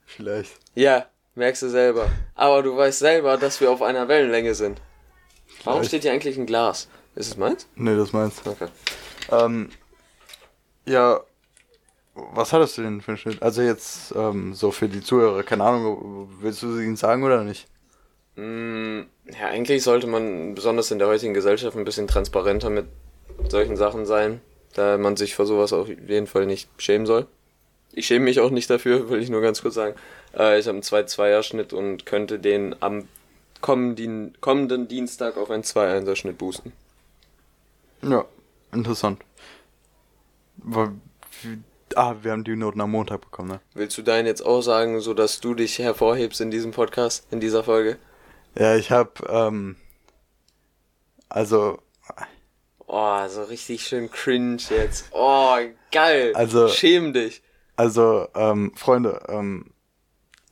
Vielleicht. 0.07 0.53
Ja, 0.75 1.07
Merkst 1.37 1.63
du 1.63 1.69
selber. 1.69 2.11
Aber 2.37 2.63
du 2.63 2.77
weißt 2.77 3.01
selber, 3.01 3.37
dass 3.37 3.61
wir 3.61 3.71
auf 3.71 3.83
einer 3.83 4.07
Wellenlänge 4.07 4.55
sind. 4.55 4.81
Warum 5.65 5.85
steht 5.85 6.03
hier 6.03 6.13
eigentlich 6.13 6.37
ein 6.37 6.47
Glas? 6.47 6.89
Ist 7.15 7.29
es 7.29 7.37
meins? 7.37 7.67
Nee, 7.77 7.97
das 7.97 8.13
meinst 8.13 8.47
Okay. 8.47 8.69
Ähm, 9.31 9.71
ja, 10.87 11.21
was 12.15 12.53
hattest 12.53 12.79
du 12.79 12.83
denn 12.83 13.01
für 13.01 13.13
einen 13.13 13.19
Schnitt? 13.19 13.43
Also 13.43 13.63
jetzt 13.63 14.13
ähm, 14.17 14.55
so 14.55 14.71
für 14.71 14.89
die 14.89 15.01
Zuhörer, 15.01 15.43
keine 15.43 15.65
Ahnung, 15.65 16.29
willst 16.41 16.63
du 16.63 16.79
ihnen 16.79 16.97
sagen 16.97 17.25
oder 17.25 17.43
nicht? 17.45 17.67
Mm, 18.37 19.03
Ja, 19.27 19.47
eigentlich 19.49 19.83
sollte 19.83 20.07
man 20.07 20.55
besonders 20.55 20.91
in 20.91 20.99
der 20.99 21.09
heutigen 21.09 21.35
Gesellschaft 21.35 21.77
ein 21.77 21.85
bisschen 21.85 22.07
transparenter 22.09 22.71
mit 22.71 22.87
solchen 23.49 23.77
Sachen 23.77 24.07
sein, 24.07 24.41
da 24.75 24.99
man 24.99 25.17
sich 25.17 25.35
vor 25.35 25.47
sowas 25.47 25.73
auf 25.73 25.89
jeden 25.89 26.27
Fall 26.27 26.47
nicht 26.47 26.69
schämen 26.79 27.07
soll. 27.07 27.27
Ich 27.93 28.07
schäme 28.07 28.25
mich 28.25 28.41
auch 28.41 28.51
nicht 28.51 28.69
dafür, 28.71 29.09
will 29.11 29.23
ich 29.23 29.31
nur 29.31 29.41
ganz 29.41 29.63
kurz 29.63 29.75
sagen. 29.75 29.95
Äh, 30.37 30.59
ich 30.59 30.67
habe 30.67 30.75
einen 30.77 30.83
2-2er-Schnitt 30.83 31.73
und 31.73 32.07
könnte 32.07 32.39
den 32.39 32.75
am 32.81 33.09
kommenden, 33.65 34.37
kommenden 34.43 34.89
Dienstag 34.89 35.39
auf 35.39 35.51
einen 35.51 35.63
2-1er-Schnitt 35.63 36.37
boosten. 36.37 36.75
Ja, 38.03 38.27
interessant. 38.75 39.23
Weil, 40.59 40.91
ah, 41.95 42.15
wir 42.21 42.33
haben 42.33 42.45
die 42.45 42.57
Noten 42.57 42.83
am 42.83 42.91
Montag 42.91 43.23
bekommen, 43.23 43.49
ne? 43.49 43.61
Willst 43.73 43.97
du 43.97 44.03
deinen 44.03 44.27
jetzt 44.27 44.45
auch 44.45 44.61
sagen, 44.61 45.01
so 45.01 45.15
dass 45.15 45.41
du 45.41 45.55
dich 45.55 45.79
hervorhebst 45.79 46.43
in 46.43 46.51
diesem 46.51 46.73
Podcast, 46.73 47.27
in 47.31 47.41
dieser 47.41 47.65
Folge? 47.65 47.97
Ja, 48.55 48.77
ich 48.77 48.91
hab, 48.91 49.27
ähm, 49.31 49.77
also, 51.31 51.79
Oh, 52.87 53.27
so 53.29 53.45
richtig 53.45 53.87
schön 53.87 54.11
cringe 54.11 54.59
jetzt. 54.69 55.07
Oh, 55.13 55.57
geil. 55.91 56.33
Also- 56.35 56.69
Schäm 56.69 57.15
dich. 57.15 57.43
also, 57.77 58.29
ähm, 58.35 58.73
Freunde, 58.77 59.23
ähm, 59.29 59.71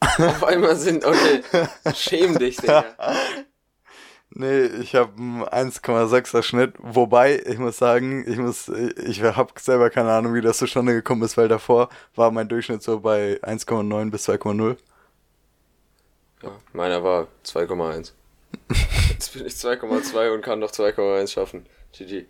Auf 0.19 0.45
einmal 0.45 0.77
sind, 0.77 1.05
okay. 1.05 1.43
Schäm 1.95 2.39
dich, 2.39 2.57
Digga. 2.57 2.85
nee, 4.31 4.65
ich 4.65 4.95
habe 4.95 5.13
einen 5.17 5.45
1,6er 5.45 6.43
Schnitt, 6.43 6.75
wobei, 6.79 7.41
ich 7.47 7.59
muss 7.59 7.79
sagen, 7.79 8.25
ich 8.27 8.39
muss, 8.39 8.69
ich 8.69 9.23
habe 9.23 9.53
selber 9.59 9.91
keine 9.91 10.13
Ahnung, 10.13 10.35
wie 10.35 10.41
das 10.41 10.59
zustande 10.59 10.93
gekommen 10.93 11.23
ist, 11.23 11.37
weil 11.37 11.49
davor 11.49 11.89
war 12.15 12.31
mein 12.31 12.49
Durchschnitt 12.49 12.83
so 12.83 13.01
bei 13.01 13.39
1,9 13.43 14.11
bis 14.11 14.29
2,0. 14.29 14.77
Ja, 16.43 16.51
meiner 16.73 17.05
war 17.05 17.29
2,1. 17.45 18.13
Jetzt 19.11 19.33
bin 19.35 19.47
ich 19.47 19.55
2,2 19.55 20.35
und 20.35 20.43
kann 20.43 20.59
noch 20.59 20.73
2,1 20.73 21.29
schaffen. 21.29 21.67
GG. 21.93 22.27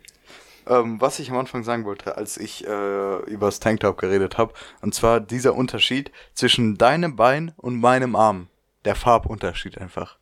Ähm, 0.67 1.01
was 1.01 1.19
ich 1.19 1.31
am 1.31 1.39
Anfang 1.39 1.65
sagen 1.65 1.85
wollte, 1.85 2.17
als 2.17 2.37
ich 2.37 2.67
äh, 2.67 3.17
über 3.25 3.47
das 3.47 3.61
Tanktop 3.61 3.99
geredet 3.99 4.39
habe, 4.39 4.53
und 4.81 4.95
zwar 4.95 5.21
dieser 5.21 5.55
Unterschied 5.55 6.13
zwischen 6.35 6.79
deinem 6.79 7.17
Bein 7.17 7.53
und 7.57 7.81
meinem 7.81 8.15
Arm. 8.17 8.49
Der 8.85 8.95
Farbunterschied 8.97 9.79
einfach. 9.79 10.19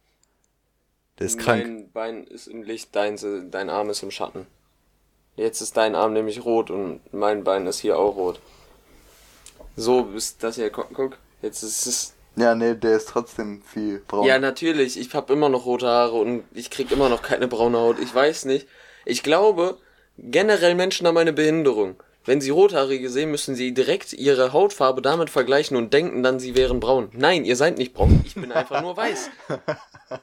Der 1.18 1.26
ist 1.26 1.38
krank. 1.38 1.62
Mein 1.64 1.92
Bein 1.92 2.24
ist 2.24 2.46
im 2.46 2.62
Licht, 2.62 2.94
dein, 2.96 3.16
dein 3.50 3.70
Arm 3.70 3.90
ist 3.90 4.02
im 4.02 4.10
Schatten. 4.10 4.46
Jetzt 5.36 5.60
ist 5.60 5.76
dein 5.76 5.94
Arm 5.94 6.12
nämlich 6.12 6.44
rot 6.44 6.70
und 6.70 7.00
mein 7.12 7.44
Bein 7.44 7.66
ist 7.66 7.80
hier 7.80 7.98
auch 7.98 8.16
rot. 8.16 8.40
So 9.76 10.10
ist 10.14 10.42
das 10.42 10.56
hier, 10.56 10.70
guck. 10.70 11.16
Jetzt 11.42 11.62
ist 11.62 11.86
es. 11.86 12.14
Ja, 12.36 12.54
nee, 12.54 12.74
der 12.74 12.96
ist 12.96 13.08
trotzdem 13.08 13.62
viel 13.62 14.02
braun. 14.06 14.26
Ja, 14.26 14.38
natürlich. 14.38 14.98
Ich 14.98 15.14
habe 15.14 15.32
immer 15.32 15.48
noch 15.48 15.64
rote 15.64 15.86
Haare 15.86 16.16
und 16.16 16.44
ich 16.52 16.70
krieg 16.70 16.90
immer 16.90 17.08
noch 17.08 17.22
keine 17.22 17.48
braune 17.48 17.78
Haut. 17.78 17.98
Ich 17.98 18.14
weiß 18.14 18.44
nicht. 18.44 18.66
Ich 19.04 19.22
glaube, 19.22 19.78
generell 20.22 20.74
Menschen 20.74 21.06
haben 21.06 21.16
eine 21.16 21.32
Behinderung. 21.32 21.96
Wenn 22.24 22.40
sie 22.40 22.50
Rothaarige 22.50 23.08
sehen, 23.08 23.30
müssen 23.30 23.54
sie 23.54 23.72
direkt 23.72 24.12
ihre 24.12 24.52
Hautfarbe 24.52 25.00
damit 25.00 25.30
vergleichen 25.30 25.76
und 25.76 25.94
denken 25.94 26.22
dann, 26.22 26.38
sie 26.38 26.54
wären 26.54 26.78
braun. 26.78 27.08
Nein, 27.12 27.44
ihr 27.44 27.56
seid 27.56 27.78
nicht 27.78 27.94
braun. 27.94 28.20
Ich 28.24 28.34
bin 28.34 28.52
einfach 28.52 28.82
nur 28.82 28.96
weiß. 28.96 29.30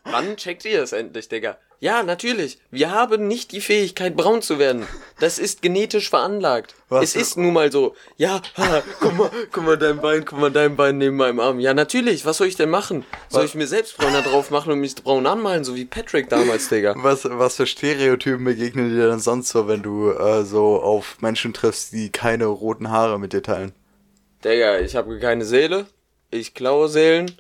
Wann 0.04 0.38
checkt 0.38 0.66
ihr 0.66 0.84
es 0.84 0.92
endlich, 0.92 1.30
Digga? 1.30 1.58
Ja, 1.80 2.02
natürlich. 2.02 2.58
Wir 2.72 2.92
haben 2.92 3.28
nicht 3.28 3.52
die 3.52 3.62
Fähigkeit, 3.62 4.16
braun 4.16 4.42
zu 4.42 4.58
werden. 4.58 4.88
Das 5.20 5.38
ist 5.38 5.62
genetisch 5.62 6.10
veranlagt. 6.10 6.74
Was? 6.90 7.04
Es 7.04 7.16
ist 7.16 7.38
nun 7.38 7.54
mal 7.54 7.72
so. 7.72 7.96
Ja, 8.18 8.42
ha, 8.58 8.82
guck 9.00 9.16
mal, 9.16 9.30
guck 9.52 9.64
mal 9.64 9.78
dein 9.78 10.02
Bein, 10.02 10.26
guck 10.26 10.40
mal 10.40 10.52
dein 10.52 10.76
Bein 10.76 10.98
neben 10.98 11.16
meinem 11.18 11.40
Arm. 11.40 11.60
Ja, 11.60 11.76
natürlich. 11.76 12.26
Was 12.26 12.38
soll 12.38 12.48
ich 12.48 12.56
denn 12.56 12.72
machen? 12.72 13.06
Soll 13.30 13.46
ich 13.46 13.54
mir 13.54 13.68
selbst 13.68 13.98
Bräuner 13.98 14.24
drauf 14.24 14.50
machen 14.50 14.72
und 14.72 14.80
mich 14.80 14.96
braun 14.96 15.28
anmalen, 15.28 15.64
so 15.64 15.76
wie 15.76 15.86
Patrick 15.86 16.30
damals, 16.30 16.70
Digga? 16.70 16.96
Was, 16.98 17.26
was 17.30 17.58
für 17.58 17.68
Stereotypen 17.68 18.44
begegnen 18.44 18.90
dir 18.90 19.08
denn 19.10 19.20
sonst 19.20 19.50
so, 19.50 19.68
wenn 19.68 19.84
du 19.84 20.12
äh, 20.12 20.44
so 20.46 20.82
auf 20.82 21.22
Menschen 21.22 21.54
triffst, 21.54 21.94
die 21.94 22.12
keine 22.12 22.46
roten 22.46 22.90
Haare 22.90 23.20
mit 23.20 23.34
dir 23.34 23.44
teilen? 23.44 23.74
Digga, 24.44 24.80
ich 24.80 24.96
habe 24.96 25.20
keine 25.20 25.46
Seele. 25.46 25.86
Ich 26.32 26.56
klaue 26.56 26.90
Seelen. 26.90 27.32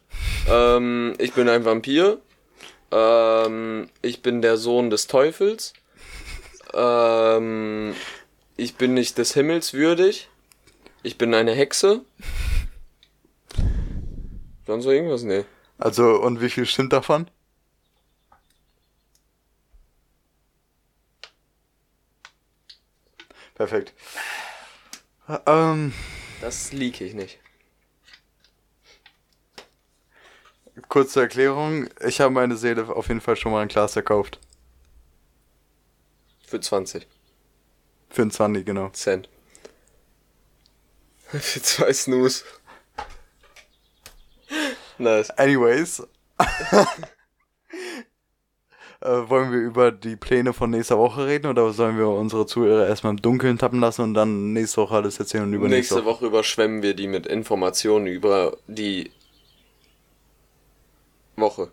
Ähm, 0.49 1.15
ich 1.17 1.33
bin 1.33 1.49
ein 1.49 1.65
Vampir. 1.65 2.21
Ähm, 2.91 3.89
ich 4.01 4.21
bin 4.21 4.41
der 4.41 4.57
Sohn 4.57 4.89
des 4.89 5.07
Teufels. 5.07 5.73
Ähm, 6.73 7.95
ich 8.55 8.75
bin 8.75 8.93
nicht 8.93 9.17
des 9.17 9.33
Himmels 9.33 9.73
würdig. 9.73 10.29
Ich 11.03 11.17
bin 11.17 11.33
eine 11.33 11.53
Hexe. 11.53 12.01
Sonst 14.65 14.85
noch 14.85 14.91
irgendwas? 14.91 15.23
Nee. 15.23 15.45
Also, 15.77 16.21
und 16.21 16.41
wie 16.41 16.49
viel 16.49 16.65
stimmt 16.65 16.91
davon? 16.93 17.29
Perfekt. 23.55 23.93
Ähm, 25.45 25.93
Das 26.41 26.71
lieg 26.71 27.01
ich 27.01 27.13
nicht. 27.13 27.39
Kurze 30.87 31.21
Erklärung. 31.21 31.87
Ich 32.05 32.21
habe 32.21 32.33
meine 32.33 32.55
Seele 32.55 32.87
auf 32.87 33.07
jeden 33.07 33.21
Fall 33.21 33.35
schon 33.35 33.51
mal 33.51 33.61
ein 33.61 33.67
Glas 33.67 33.93
verkauft. 33.93 34.39
Für 36.45 36.59
20 36.59 37.07
Für 38.09 38.21
ein 38.21 38.31
20, 38.31 38.65
genau. 38.65 38.89
Cent. 38.89 39.29
Für 41.27 41.61
zwei 41.61 41.91
Snooze. 41.91 42.45
Nice. 44.97 45.29
Anyways. 45.31 46.07
äh, 49.01 49.29
wollen 49.29 49.51
wir 49.51 49.59
über 49.59 49.91
die 49.91 50.15
Pläne 50.15 50.53
von 50.53 50.69
nächster 50.69 50.97
Woche 50.97 51.25
reden 51.25 51.47
oder 51.47 51.71
sollen 51.73 51.97
wir 51.97 52.07
unsere 52.07 52.45
Zuhörer 52.45 52.87
erstmal 52.87 53.11
im 53.11 53.21
Dunkeln 53.21 53.57
tappen 53.57 53.79
lassen 53.79 54.03
und 54.03 54.13
dann 54.13 54.53
nächste 54.53 54.81
Woche 54.81 54.95
alles 54.95 55.19
erzählen 55.19 55.43
und 55.43 55.53
über 55.53 55.67
Nächste 55.67 56.05
Woche 56.05 56.25
überschwemmen 56.25 56.81
wir 56.81 56.93
die 56.93 57.07
mit 57.07 57.27
Informationen 57.27 58.07
über 58.07 58.57
die 58.67 59.11
Woche. 61.37 61.71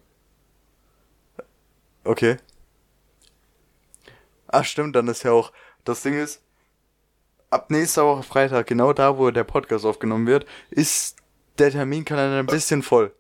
Okay. 2.05 2.37
Ach 4.49 4.65
stimmt, 4.65 4.95
dann 4.95 5.09
ist 5.09 5.25
ja 5.25 5.33
auch, 5.33 5.53
das 5.85 6.03
Ding 6.03 6.15
ist, 6.15 6.43
ab 7.51 7.71
nächster 7.71 8.05
Woche 8.05 8.23
Freitag, 8.23 8.67
genau 8.67 8.93
da, 8.93 9.19
wo 9.19 9.31
der 9.31 9.45
Podcast 9.45 9.85
aufgenommen 9.85 10.27
wird, 10.27 10.47
ist 10.71 11.17
der 11.59 11.71
Terminkalender 11.71 12.39
ein 12.39 12.47
bisschen 12.47 12.83
voll. 12.83 13.13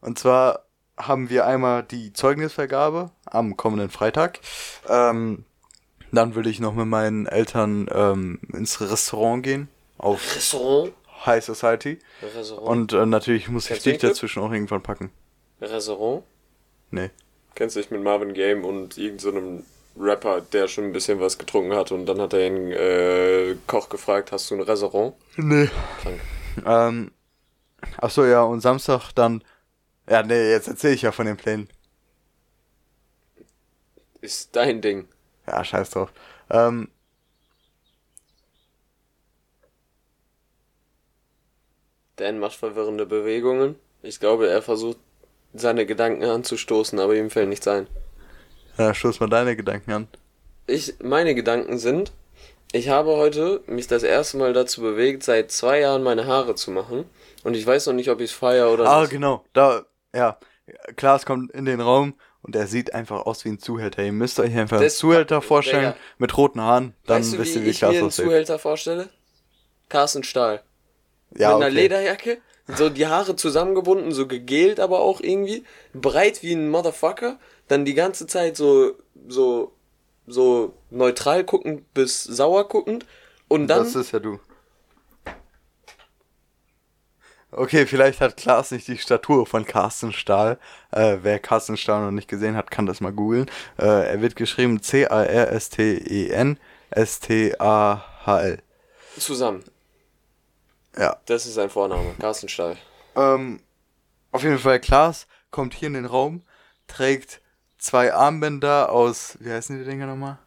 Und 0.00 0.18
zwar 0.18 0.64
haben 0.96 1.30
wir 1.30 1.46
einmal 1.46 1.82
die 1.82 2.12
Zeugnisvergabe 2.12 3.10
am 3.26 3.56
kommenden 3.56 3.90
Freitag. 3.90 4.40
Ähm, 4.88 5.44
dann 6.10 6.34
würde 6.34 6.50
ich 6.50 6.60
noch 6.60 6.74
mit 6.74 6.86
meinen 6.86 7.26
Eltern 7.26 7.88
ähm, 7.92 8.40
ins 8.52 8.80
Restaurant 8.80 9.42
gehen, 9.42 9.68
auf 9.98 10.34
Restaurant? 10.34 10.92
High 11.26 11.44
Society. 11.44 11.98
Restaurant? 12.22 12.68
Und 12.68 12.92
äh, 12.94 13.06
natürlich 13.06 13.48
muss 13.48 13.64
ich 13.64 13.70
Kennst 13.70 13.86
dich 13.86 13.98
dazwischen 13.98 14.42
auch 14.42 14.52
irgendwann 14.52 14.82
packen. 14.82 15.10
Restaurant? 15.60 16.24
Nee. 16.90 17.10
Kennst 17.54 17.76
du 17.76 17.80
dich 17.80 17.90
mit 17.90 18.02
Marvin 18.02 18.34
Game 18.34 18.64
und 18.64 18.98
irgendeinem 18.98 19.64
Rapper, 19.98 20.40
der 20.40 20.68
schon 20.68 20.84
ein 20.84 20.92
bisschen 20.92 21.20
was 21.20 21.38
getrunken 21.38 21.74
hat 21.74 21.90
und 21.90 22.06
dann 22.06 22.20
hat 22.20 22.32
er 22.32 22.38
den 22.38 22.72
äh, 22.72 23.56
Koch 23.66 23.88
gefragt, 23.88 24.30
hast 24.32 24.50
du 24.50 24.54
ein 24.54 24.60
Restaurant? 24.60 25.14
Nee. 25.36 25.68
Krank. 26.02 26.20
Ähm, 26.64 27.10
ach 28.00 28.10
so, 28.10 28.24
ja, 28.24 28.42
und 28.42 28.60
Samstag 28.60 29.12
dann. 29.12 29.42
Ja, 30.08 30.22
nee, 30.22 30.50
jetzt 30.50 30.68
erzähle 30.68 30.94
ich 30.94 31.02
ja 31.02 31.12
von 31.12 31.26
den 31.26 31.36
Plänen. 31.36 31.68
Ist 34.20 34.54
dein 34.56 34.80
Ding. 34.80 35.08
Ja, 35.46 35.62
scheiß 35.64 35.90
drauf. 35.90 36.12
Ähm, 36.50 36.88
Dan 42.16 42.38
macht 42.38 42.56
verwirrende 42.56 43.06
Bewegungen. 43.06 43.76
Ich 44.02 44.18
glaube, 44.18 44.48
er 44.48 44.60
versucht 44.60 44.98
seine 45.54 45.86
Gedanken 45.86 46.24
anzustoßen, 46.24 46.98
aber 47.00 47.14
ihm 47.14 47.30
fällt 47.30 47.48
nichts 47.48 47.66
ein. 47.68 47.86
ja, 48.78 48.94
stoß 48.94 49.20
mal 49.20 49.28
deine 49.28 49.56
Gedanken 49.56 49.92
an. 49.92 50.08
Ich, 50.66 50.94
meine 51.02 51.34
Gedanken 51.34 51.78
sind, 51.78 52.12
ich 52.72 52.90
habe 52.90 53.16
heute 53.16 53.62
mich 53.66 53.86
das 53.86 54.02
erste 54.02 54.36
Mal 54.36 54.52
dazu 54.52 54.82
bewegt, 54.82 55.22
seit 55.22 55.50
zwei 55.50 55.80
Jahren 55.80 56.02
meine 56.02 56.26
Haare 56.26 56.54
zu 56.54 56.70
machen. 56.70 57.04
Und 57.44 57.54
ich 57.56 57.66
weiß 57.66 57.86
noch 57.86 57.94
nicht, 57.94 58.10
ob 58.10 58.20
ich 58.20 58.30
es 58.30 58.36
feiere 58.36 58.70
oder 58.72 58.86
Ah, 58.86 59.00
nicht. 59.02 59.10
genau. 59.10 59.44
Da, 59.54 59.84
ja. 60.14 60.38
Klaas 60.96 61.24
kommt 61.24 61.50
in 61.52 61.64
den 61.64 61.80
Raum 61.80 62.12
und 62.42 62.54
er 62.54 62.66
sieht 62.66 62.92
einfach 62.92 63.24
aus 63.24 63.44
wie 63.46 63.48
ein 63.48 63.58
Zuhälter. 63.58 64.02
Ihr 64.02 64.12
müsst 64.12 64.38
euch 64.38 64.54
einfach 64.54 64.80
einen 64.80 64.90
Zuhälter 64.90 65.40
vorstellen 65.40 65.92
Digga. 65.92 65.96
mit 66.18 66.36
roten 66.36 66.60
Haaren. 66.60 66.94
Dann 67.06 67.20
weißt 67.22 67.32
du, 67.34 67.38
wisst 67.38 67.54
wie 67.54 67.58
ihr, 67.60 67.64
wie 67.64 67.70
ich 67.70 67.78
Klaas 67.78 67.92
mir 67.92 67.98
einen 67.98 68.06
aussieht. 68.08 68.24
Zuhälter 68.26 68.58
vorstelle? 68.58 69.08
Carsten 69.88 70.22
Stahl. 70.24 70.62
Ja, 71.36 71.48
mit 71.54 71.56
einer 71.56 71.66
okay. 71.66 71.74
Lederjacke, 71.74 72.38
So 72.76 72.90
die 72.90 73.06
Haare 73.06 73.34
zusammengebunden, 73.34 74.12
so 74.12 74.26
gegelt 74.26 74.78
aber 74.78 75.00
auch 75.00 75.20
irgendwie. 75.20 75.64
Breit 75.94 76.42
wie 76.42 76.52
ein 76.52 76.68
Motherfucker. 76.68 77.38
Dann 77.66 77.84
die 77.84 77.94
ganze 77.94 78.26
Zeit 78.26 78.56
so, 78.56 78.92
so, 79.26 79.72
so 80.26 80.74
neutral 80.90 81.44
guckend 81.44 81.92
bis 81.94 82.22
sauer 82.24 82.68
guckend. 82.68 83.06
Und 83.48 83.68
dann. 83.68 83.84
Das 83.84 83.94
ist 83.94 84.12
ja 84.12 84.18
du. 84.18 84.38
Okay, 87.50 87.86
vielleicht 87.86 88.20
hat 88.20 88.36
Klaas 88.36 88.70
nicht 88.72 88.86
die 88.88 88.98
Statur 88.98 89.46
von 89.46 89.64
Carsten 89.64 90.12
Stahl. 90.12 90.58
Äh, 90.90 91.18
wer 91.22 91.38
Carsten 91.38 91.78
Stahl 91.78 92.02
noch 92.04 92.10
nicht 92.10 92.28
gesehen 92.28 92.56
hat, 92.56 92.70
kann 92.70 92.84
das 92.84 93.00
mal 93.00 93.12
googeln. 93.12 93.46
Äh, 93.78 94.06
er 94.06 94.20
wird 94.20 94.36
geschrieben 94.36 94.82
C-A-R-S-T-E-N 94.82 96.58
S-T-A-H-L. 96.90 98.58
zusammen. 99.18 99.64
Ja. 100.98 101.16
Das 101.26 101.46
ist 101.46 101.54
sein 101.54 101.70
Vorname. 101.70 102.14
Carsten 102.18 102.48
Stahl. 102.48 102.76
Ähm, 103.14 103.60
auf 104.32 104.42
jeden 104.42 104.58
Fall, 104.58 104.80
Klaas 104.80 105.26
kommt 105.50 105.74
hier 105.74 105.88
in 105.88 105.94
den 105.94 106.06
Raum, 106.06 106.42
trägt 106.86 107.40
zwei 107.78 108.12
Armbänder 108.12 108.90
aus, 108.90 109.38
wie 109.40 109.50
heißen 109.50 109.78
die 109.78 109.84
Dinger 109.84 110.06
nochmal? 110.06 110.38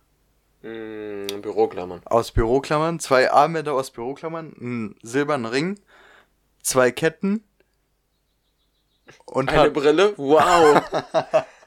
Mm, 0.61 1.41
Büroklammern. 1.41 2.01
Aus 2.05 2.31
Büroklammern, 2.31 2.99
zwei 2.99 3.31
Armbänder 3.31 3.73
aus 3.73 3.91
Büroklammern, 3.91 4.53
einen 4.59 4.95
silbernen 5.01 5.45
Ring, 5.45 5.79
zwei 6.61 6.91
Ketten 6.91 7.43
und 9.25 9.49
Eine 9.49 9.71
Brille? 9.71 10.13
Wow. 10.17 10.83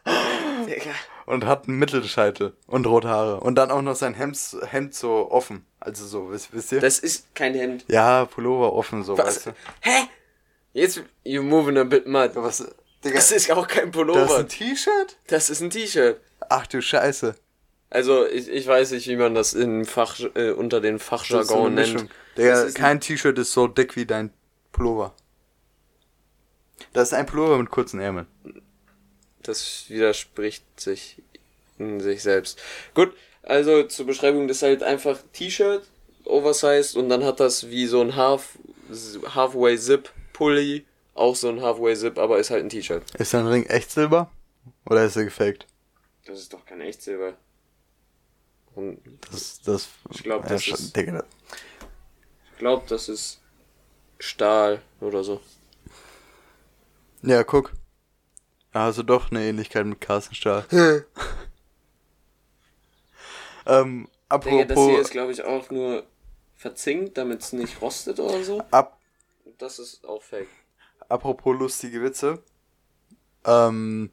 Und 1.27 1.47
hat 1.47 1.69
einen 1.69 1.79
Mittelscheitel 1.79 2.55
und 2.67 2.87
rote 2.87 3.09
Haare. 3.09 3.41
Und 3.41 3.55
dann 3.57 3.71
auch 3.71 3.81
noch 3.83 3.97
sein 3.97 4.15
Hemd, 4.15 4.39
Hemd 4.67 4.95
so 4.95 5.31
offen. 5.31 5.65
Also 5.81 6.07
so, 6.07 6.31
wisst, 6.31 6.53
wisst 6.53 6.73
ihr? 6.73 6.81
Das 6.81 6.99
ist 6.99 7.35
kein 7.35 7.55
Hemd. 7.55 7.85
ja, 7.89 8.27
Pullover 8.27 8.73
offen, 8.75 9.03
so, 9.05 9.17
Was? 9.17 9.27
weißt 9.27 9.47
du. 9.47 9.51
Hä? 9.81 10.09
Jetzt, 10.75 11.03
you 11.25 11.43
moving 11.43 11.79
a 11.79 11.85
bit 11.85 12.07
mad. 12.07 12.33
Was, 12.35 12.59
Digga, 13.05 13.17
Das 13.17 13.31
ist 13.31 13.51
auch 13.51 13.67
kein 13.67 13.91
das 13.93 14.01
ist 14.01 14.07
Pullover. 14.07 14.39
ein 14.39 14.49
T-Shirt? 14.49 15.17
Das 15.29 15.49
ist 15.51 15.61
ein 15.63 15.71
T-Shirt. 15.71 16.21
Ach 16.49 16.67
du 16.67 16.83
Scheiße. 16.83 17.35
Also, 17.91 18.27
ich, 18.27 18.49
ich 18.49 18.67
weiß 18.67 18.91
nicht, 18.91 19.07
wie 19.09 19.17
man 19.17 19.35
das 19.35 19.55
in 19.55 19.85
Fach, 19.85 20.19
äh, 20.35 20.51
unter 20.51 20.81
den 20.81 20.99
Fachjargon 20.99 21.75
nennt. 21.75 22.09
Digga, 22.37 22.67
kein 22.75 23.01
T-Shirt 23.01 23.39
ist 23.39 23.53
so 23.53 23.67
dick 23.69 23.95
wie 23.97 24.05
dein 24.05 24.31
Pullover. 24.73 25.15
Das 26.93 27.09
ist 27.09 27.15
ein 27.15 27.27
Pullover 27.27 27.57
mit 27.59 27.71
kurzen 27.71 28.01
Ärmeln. 28.01 28.27
Das 29.45 29.85
widerspricht 29.89 30.65
sich 30.81 31.23
in 31.79 32.01
sich 32.01 32.23
selbst. 32.23 32.61
Gut, 32.95 33.15
also 33.43 33.85
zur 33.85 34.07
Beschreibung, 34.07 34.49
das 34.49 34.59
ist 34.59 34.63
halt 34.63 34.83
einfach 34.83 35.19
T-Shirt, 35.33 35.87
oversized 36.25 36.97
und 36.97 37.09
dann 37.09 37.25
hat 37.25 37.41
das 37.41 37.69
wie 37.69 37.87
so 37.87 38.01
ein 38.01 38.17
Half, 38.17 38.59
Halfway 39.35 39.79
Zip 39.79 40.11
Pulli, 40.33 40.85
auch 41.15 41.37
so 41.37 41.49
ein 41.49 41.61
Halfway 41.63 41.95
Zip, 41.95 42.19
aber 42.19 42.39
ist 42.39 42.51
halt 42.51 42.65
ein 42.65 42.69
T-Shirt. 42.71 43.03
Ist 43.19 43.35
dein 43.35 43.47
Ring 43.47 43.65
echt 43.67 43.91
Silber? 43.91 44.31
Oder 44.87 45.05
ist 45.05 45.17
er 45.17 45.25
gefaked? 45.25 45.67
Das 46.27 46.39
ist 46.39 46.53
doch 46.53 46.65
kein 46.65 46.81
Echtsilber. 46.81 47.35
Und 48.75 48.99
Das, 49.31 49.61
das, 49.61 49.89
Ich 50.11 50.23
glaub, 50.23 50.47
das 50.49 50.65
schon- 50.65 50.75
ist- 50.75 50.97
Digga, 50.97 51.23
ich 52.53 52.59
glaube, 52.59 52.85
das 52.89 53.09
ist 53.09 53.41
Stahl 54.19 54.81
oder 55.01 55.23
so. 55.23 55.41
Ja, 57.23 57.45
guck. 57.45 57.73
Also 58.75 59.03
doch 59.03 59.31
eine 59.31 59.43
Ähnlichkeit 59.45 59.87
mit 59.87 60.01
Carsten 60.01 60.35
Stahl. 60.35 60.65
ähm, 63.67 64.09
Digga, 64.31 64.39
das 64.39 64.49
hier 64.51 64.63
apropos, 64.65 65.01
ist, 65.01 65.11
glaube 65.11 65.33
ich, 65.33 65.45
auch 65.45 65.71
nur 65.71 66.05
verzinkt, 66.57 67.17
damit 67.17 67.41
es 67.41 67.53
nicht 67.53 67.81
rostet 67.81 68.19
oder 68.21 68.43
so. 68.43 68.63
ab, 68.71 68.99
Das 69.59 69.79
ist 69.79 70.05
auch 70.07 70.23
fake. 70.23 70.49
apropos 71.09 71.57
lustige 71.57 72.03
Witze. 72.03 72.43
Ähm, 73.47 74.11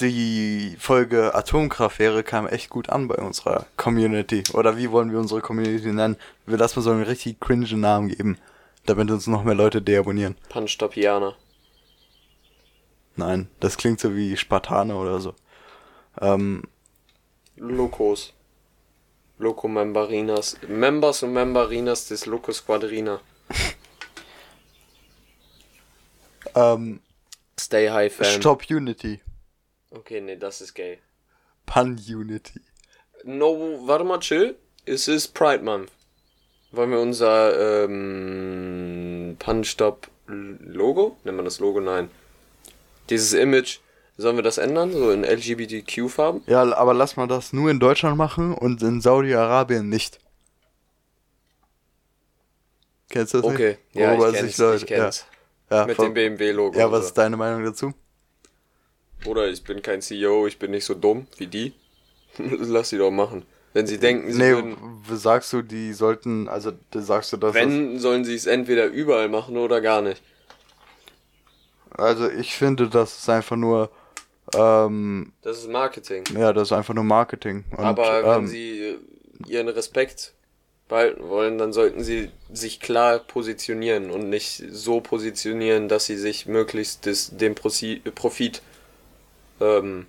die 0.00 0.76
Folge 0.78 1.34
Atomkraftwerke 1.34 2.22
kam 2.22 2.46
echt 2.46 2.70
gut 2.70 2.88
an 2.90 3.08
bei 3.08 3.16
unserer 3.16 3.66
Community. 3.76 4.42
Oder 4.52 4.76
wie 4.76 4.90
wollen 4.90 5.10
wir 5.12 5.18
unsere 5.18 5.40
Community 5.40 5.92
nennen? 5.92 6.16
Wir 6.46 6.56
lassen 6.58 6.78
mal 6.78 6.82
so 6.82 6.90
einen 6.90 7.02
richtig 7.02 7.40
cringe 7.40 7.74
Namen 7.76 8.08
geben, 8.08 8.38
damit 8.86 9.10
uns 9.10 9.26
noch 9.26 9.44
mehr 9.44 9.54
Leute 9.54 9.80
deabonnieren. 9.82 10.36
Panstapianer. 10.48 11.36
Nein, 13.20 13.50
das 13.60 13.76
klingt 13.76 14.00
so 14.00 14.16
wie 14.16 14.34
Spartaner 14.34 14.98
oder 14.98 15.20
so. 15.20 15.34
Ähm, 16.22 16.62
Locos. 17.56 18.32
Loco 19.36 19.68
Membarinas. 19.68 20.56
Members 20.66 21.22
und 21.22 21.34
Membarinas 21.34 22.08
des 22.08 22.24
Loco 22.24 22.50
Squadrina. 22.50 23.20
ähm, 26.54 27.00
Stay 27.58 27.90
High 27.90 28.10
Fan. 28.10 28.40
Stop 28.40 28.70
Unity. 28.70 29.20
Okay, 29.90 30.22
nee, 30.22 30.36
das 30.36 30.62
ist 30.62 30.72
gay. 30.72 30.98
Pun 31.66 32.00
Unity. 32.08 32.62
No, 33.24 33.86
warte 33.86 34.04
mal, 34.04 34.20
chill. 34.20 34.56
Es 34.86 35.08
ist 35.08 35.34
Pride 35.34 35.62
Month. 35.62 35.92
Wollen 36.72 36.90
wir 36.90 37.00
unser 37.00 37.84
ähm, 37.84 39.36
Punch-Stop 39.38 40.08
Logo? 40.26 41.18
Nennt 41.24 41.36
man 41.36 41.44
das 41.44 41.60
Logo? 41.60 41.80
Nein. 41.80 42.08
Dieses 43.10 43.32
Image, 43.32 43.78
sollen 44.16 44.36
wir 44.36 44.42
das 44.42 44.58
ändern? 44.58 44.92
So 44.92 45.10
in 45.10 45.24
LGBTQ-Farben? 45.24 46.42
Ja, 46.46 46.62
aber 46.76 46.94
lass 46.94 47.16
mal 47.16 47.26
das 47.26 47.52
nur 47.52 47.70
in 47.70 47.80
Deutschland 47.80 48.16
machen 48.16 48.54
und 48.54 48.82
in 48.82 49.00
Saudi-Arabien 49.00 49.88
nicht. 49.88 50.18
Kennst 53.08 53.34
du 53.34 53.38
das 53.42 53.50
Okay, 53.50 53.68
nicht? 53.70 53.78
ja, 53.94 54.10
Worüber 54.12 54.30
ich 54.30 54.36
kenn's, 54.36 54.58
Leute- 54.58 54.76
ich 54.76 54.86
kenn's. 54.86 55.26
Ja, 55.70 55.76
ja, 55.78 55.86
Mit 55.86 55.96
von- 55.96 56.06
dem 56.06 56.14
BMW-Logo. 56.14 56.78
Ja, 56.78 56.90
was 56.90 57.00
so. 57.02 57.06
ist 57.08 57.14
deine 57.18 57.36
Meinung 57.36 57.64
dazu? 57.64 57.92
Oder 59.26 59.48
ich 59.48 59.62
bin 59.64 59.82
kein 59.82 60.00
CEO, 60.00 60.46
ich 60.46 60.58
bin 60.58 60.70
nicht 60.70 60.84
so 60.84 60.94
dumm 60.94 61.26
wie 61.36 61.46
die. 61.46 61.72
Lass 62.38 62.90
sie 62.90 62.98
doch 62.98 63.10
machen. 63.10 63.44
Wenn 63.72 63.86
sie 63.86 63.98
denken, 63.98 64.32
sie 64.32 64.38
Nee, 64.38 64.50
würden, 64.52 64.76
sagst 65.12 65.52
du, 65.52 65.62
die 65.62 65.92
sollten, 65.92 66.48
also 66.48 66.72
sagst 66.92 67.32
du, 67.32 67.36
dass 67.36 67.54
wenn, 67.54 67.98
sollen 68.00 68.24
sie 68.24 68.34
es 68.34 68.46
entweder 68.46 68.86
überall 68.86 69.28
machen 69.28 69.56
oder 69.56 69.80
gar 69.80 70.02
nicht. 70.02 70.20
Also 71.96 72.28
ich 72.30 72.54
finde, 72.54 72.88
das 72.88 73.18
ist 73.18 73.28
einfach 73.28 73.56
nur, 73.56 73.90
ähm, 74.54 75.32
Das 75.42 75.58
ist 75.58 75.68
Marketing. 75.68 76.24
ja, 76.36 76.52
das 76.52 76.68
ist 76.68 76.72
einfach 76.72 76.94
nur 76.94 77.04
Marketing. 77.04 77.64
Und, 77.70 77.84
Aber 77.84 78.22
wenn 78.24 78.40
ähm, 78.42 78.46
sie 78.46 78.98
ihren 79.46 79.68
Respekt 79.68 80.34
behalten 80.88 81.28
wollen, 81.28 81.56
dann 81.58 81.72
sollten 81.72 82.02
sie 82.02 82.30
sich 82.52 82.80
klar 82.80 83.20
positionieren 83.20 84.10
und 84.10 84.28
nicht 84.28 84.62
so 84.70 85.00
positionieren, 85.00 85.88
dass 85.88 86.06
sie 86.06 86.16
sich 86.16 86.46
möglichst 86.46 87.06
des, 87.06 87.36
dem 87.36 87.54
Prosi 87.54 88.02
Profit 88.14 88.60
ähm, 89.60 90.06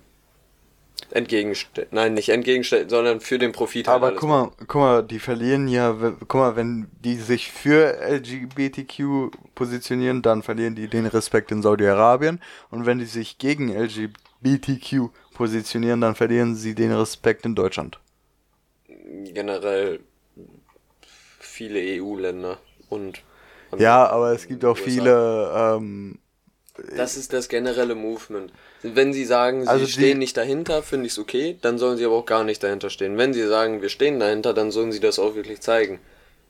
entgegenstellen. 1.10 1.88
Nein, 1.90 2.14
nicht 2.14 2.28
entgegenstellen, 2.28 2.88
sondern 2.88 3.20
für 3.20 3.38
den 3.38 3.52
Profit. 3.52 3.88
halt 3.88 3.96
Aber 4.02 4.12
guck 4.14 4.28
mal, 4.28 4.50
guck 4.66 4.74
mal, 4.74 5.02
die 5.02 5.18
verlieren 5.18 5.68
ja, 5.68 5.92
guck 5.92 6.34
mal, 6.34 6.56
wenn 6.56 6.88
die 7.04 7.16
sich 7.16 7.50
für 7.50 7.98
LGBTQ 8.00 9.30
positionieren, 9.54 10.22
dann 10.22 10.42
verlieren 10.42 10.74
die 10.74 10.88
den 10.88 11.06
Respekt 11.06 11.50
in 11.50 11.62
Saudi-Arabien. 11.62 12.40
Und 12.70 12.86
wenn 12.86 12.98
die 12.98 13.04
sich 13.04 13.38
gegen 13.38 13.70
LGBTQ 13.70 15.10
positionieren, 15.34 16.00
dann 16.00 16.14
verlieren 16.14 16.54
sie 16.54 16.74
den 16.74 16.92
Respekt 16.92 17.44
in 17.46 17.54
Deutschland. 17.54 17.98
generell 19.34 20.00
viele 21.40 21.80
EU-Länder 21.80 22.58
und 22.88 23.22
Ja, 23.78 24.06
aber 24.06 24.32
es 24.32 24.46
gibt 24.46 24.64
auch 24.64 24.76
viele, 24.76 25.50
ähm, 25.54 26.18
Das 26.96 27.16
ist 27.16 27.32
das 27.32 27.48
generelle 27.48 27.94
Movement. 27.94 28.50
Wenn 28.82 29.12
sie 29.12 29.26
sagen, 29.26 29.62
sie 29.62 29.68
Also 29.68 29.86
stehen 29.86 30.18
nicht 30.18 30.36
dahinter, 30.36 30.82
finde 30.82 31.06
ich 31.06 31.12
es 31.12 31.18
okay, 31.18 31.58
dann 31.60 31.78
sollen 31.78 31.98
sie 31.98 32.04
aber 32.04 32.14
auch 32.14 32.26
gar 32.26 32.44
nicht 32.44 32.62
dahinter 32.62 32.88
stehen. 32.88 33.18
Wenn 33.18 33.34
sie 33.34 33.46
sagen, 33.46 33.82
wir 33.82 33.90
stehen 33.90 34.18
dahinter, 34.18 34.54
dann 34.54 34.70
sollen 34.70 34.90
sie 34.90 35.00
das 35.00 35.18
auch 35.18 35.34
wirklich 35.34 35.60
zeigen. 35.60 36.00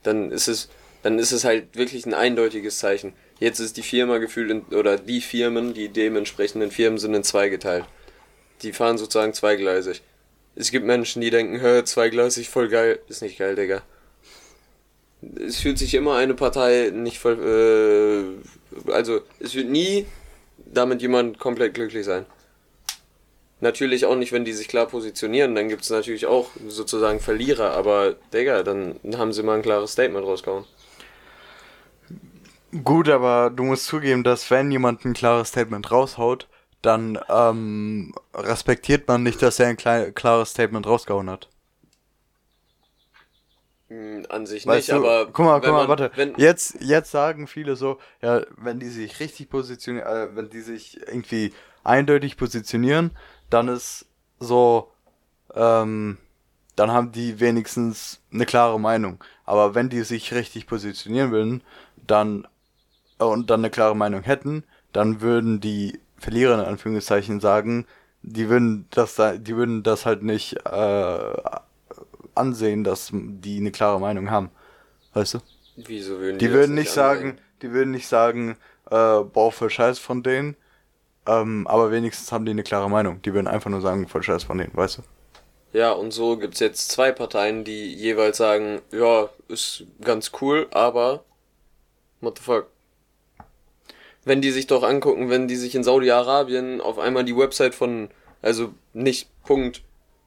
Dann 0.04 0.30
ist 0.30 0.46
es, 0.46 0.68
dann 1.02 1.18
ist 1.18 1.32
es 1.32 1.44
halt 1.44 1.76
wirklich 1.76 2.06
ein 2.06 2.14
eindeutiges 2.14 2.78
Zeichen. 2.78 3.14
Jetzt 3.40 3.58
ist 3.58 3.76
die 3.76 3.82
Firma 3.82 4.18
gefühlt, 4.18 4.50
in, 4.50 4.62
oder 4.66 4.96
die 4.96 5.20
Firmen, 5.20 5.74
die 5.74 5.88
dementsprechenden 5.88 6.70
Firmen 6.70 6.98
sind 6.98 7.14
in 7.14 7.24
zwei 7.24 7.48
geteilt. 7.48 7.85
Die 8.62 8.72
fahren 8.72 8.98
sozusagen 8.98 9.35
zweigleisig. 9.35 10.02
Es 10.54 10.70
gibt 10.70 10.87
Menschen, 10.87 11.20
die 11.20 11.30
denken, 11.30 11.61
hör, 11.61 11.85
zweigleisig, 11.85 12.48
voll 12.48 12.68
geil. 12.68 13.00
Ist 13.08 13.22
nicht 13.22 13.38
geil, 13.38 13.56
Digga. 13.56 13.82
Es 15.44 15.58
fühlt 15.58 15.78
sich 15.78 15.94
immer 15.94 16.16
eine 16.16 16.35
Partei 16.35 16.90
nicht 16.94 17.18
voll, 17.18 17.38
äh, 18.42 18.46
also 18.87 19.20
es 19.40 19.54
wird 19.54 19.68
nie 19.68 20.06
damit 20.56 21.02
jemand 21.02 21.38
komplett 21.38 21.74
glücklich 21.74 22.04
sein. 22.04 22.26
Natürlich 23.61 24.06
auch 24.06 24.16
nicht, 24.16 24.32
wenn 24.32 24.44
die 24.44 24.52
sich 24.52 24.66
klar 24.66 24.87
positionieren, 24.87 25.54
dann 25.54 25.68
gibt 25.68 25.82
es 25.82 25.90
natürlich 25.90 26.26
auch 26.26 26.50
sozusagen 26.66 27.20
Verlierer, 27.20 27.70
aber 27.72 28.16
Digga, 28.32 28.64
dann 28.64 28.98
haben 29.16 29.32
sie 29.32 29.44
mal 29.44 29.56
ein 29.56 29.62
klares 29.62 29.92
Statement 29.92 30.26
rausgehauen. 30.26 30.64
gut, 32.82 33.08
aber 33.08 33.50
du 33.50 33.62
musst 33.62 33.87
zugeben, 33.87 34.24
dass 34.24 34.50
wenn 34.50 34.72
jemand 34.72 35.04
ein 35.04 35.14
klares 35.14 35.48
Statement 35.48 35.90
raushaut, 35.90 36.48
dann, 36.80 37.18
ähm, 37.28 38.12
respektiert 38.35 39.06
man 39.06 39.22
nicht, 39.22 39.40
dass 39.40 39.61
er 39.61 39.68
ein 39.68 39.76
klares 39.76 40.50
Statement 40.50 40.87
rausgehauen 40.87 41.30
hat. 41.30 41.48
Hm, 43.92 44.26
An 44.28 44.46
sich 44.46 44.66
Weißt 44.66 44.88
nicht, 44.88 45.02
du, 45.02 45.07
aber. 45.07 45.26
guck 45.33 45.44
mal, 45.44 45.61
guck 45.61 45.70
mal, 45.70 45.87
man, 45.87 45.88
warte. 45.88 46.11
Wenn, 46.14 46.35
Jetzt, 46.37 46.76
jetzt 46.81 47.11
sagen 47.11 47.46
viele 47.46 47.76
so, 47.76 47.98
ja, 48.22 48.42
wenn 48.57 48.81
die 48.81 48.88
sich 48.88 49.20
richtig 49.20 49.50
positionieren, 49.50 50.07
äh, 50.09 50.28
wenn 50.37 50.48
die 50.50 50.61
sich 50.61 50.98
irgendwie 51.07 51.52
eindeutig 51.85 52.37
positionieren, 52.37 53.11
dann 53.50 53.68
ist 53.68 54.07
so, 54.40 54.90
ähm, 55.55 56.18
dann 56.76 56.90
haben 56.90 57.12
die 57.12 57.40
wenigstens 57.40 58.20
eine 58.33 58.46
klare 58.46 58.81
Meinung. 58.81 59.22
Aber 59.44 59.74
wenn 59.74 59.88
die 59.90 60.02
sich 60.02 60.33
richtig 60.33 60.66
positionieren 60.66 61.31
würden, 61.31 61.62
dann 62.07 62.46
äh, 63.20 63.24
und 63.24 63.50
dann 63.50 63.61
eine 63.61 63.70
klare 63.70 63.96
Meinung 63.96 64.22
hätten, 64.22 64.64
dann 64.92 65.20
würden 65.20 65.61
die 65.61 66.00
Verlierer 66.18 66.55
in 66.55 66.61
Anführungszeichen 66.66 67.40
sagen, 67.40 67.87
die 68.22 68.48
würden 68.48 68.87
das 68.90 69.16
da, 69.16 69.37
die 69.37 69.57
würden 69.57 69.83
das 69.83 70.07
halt 70.07 70.22
nicht 70.22 70.57
äh, 70.66 71.33
ansehen, 72.34 72.84
dass 72.84 73.10
die 73.12 73.58
eine 73.58 73.72
klare 73.72 74.00
Meinung 74.00 74.30
haben. 74.30 74.50
Weißt 75.14 75.34
du? 75.34 75.38
wieso 75.76 76.18
würden 76.18 76.38
Die 76.38 76.48
das 76.48 76.54
würden 76.54 76.74
nicht 76.74 76.90
sagen, 76.90 77.30
ansehen? 77.30 77.44
die 77.62 77.72
würden 77.72 77.90
nicht 77.92 78.08
sagen, 78.08 78.56
äh, 78.90 79.20
boah, 79.20 79.52
voll 79.52 79.70
scheiß 79.70 79.98
von 79.98 80.22
denen. 80.22 80.56
Ähm, 81.26 81.66
aber 81.68 81.90
wenigstens 81.92 82.32
haben 82.32 82.44
die 82.46 82.52
eine 82.52 82.64
klare 82.64 82.90
Meinung. 82.90 83.22
Die 83.22 83.34
würden 83.34 83.48
einfach 83.48 83.70
nur 83.70 83.80
sagen, 83.80 84.08
voll 84.08 84.22
scheiß 84.22 84.44
von 84.44 84.58
denen, 84.58 84.74
weißt 84.76 84.98
du? 84.98 85.02
Ja, 85.72 85.92
und 85.92 86.10
so 86.12 86.36
gibt's 86.36 86.60
jetzt 86.60 86.90
zwei 86.90 87.12
Parteien, 87.12 87.64
die 87.64 87.94
jeweils 87.94 88.36
sagen, 88.36 88.82
ja, 88.92 89.30
ist 89.48 89.84
ganz 90.02 90.30
cool, 90.40 90.66
aber 90.70 91.24
what 92.20 92.38
the 92.38 92.44
fuck? 92.44 92.68
Wenn 94.24 94.40
die 94.40 94.50
sich 94.52 94.66
doch 94.66 94.82
angucken, 94.84 95.30
wenn 95.30 95.48
die 95.48 95.56
sich 95.56 95.74
in 95.74 95.82
Saudi-Arabien 95.84 96.80
auf 96.80 96.98
einmal 96.98 97.24
die 97.24 97.36
Website 97.36 97.74
von, 97.74 98.08
also 98.40 98.72
nicht 98.92 99.28
Punkt, 99.44 99.82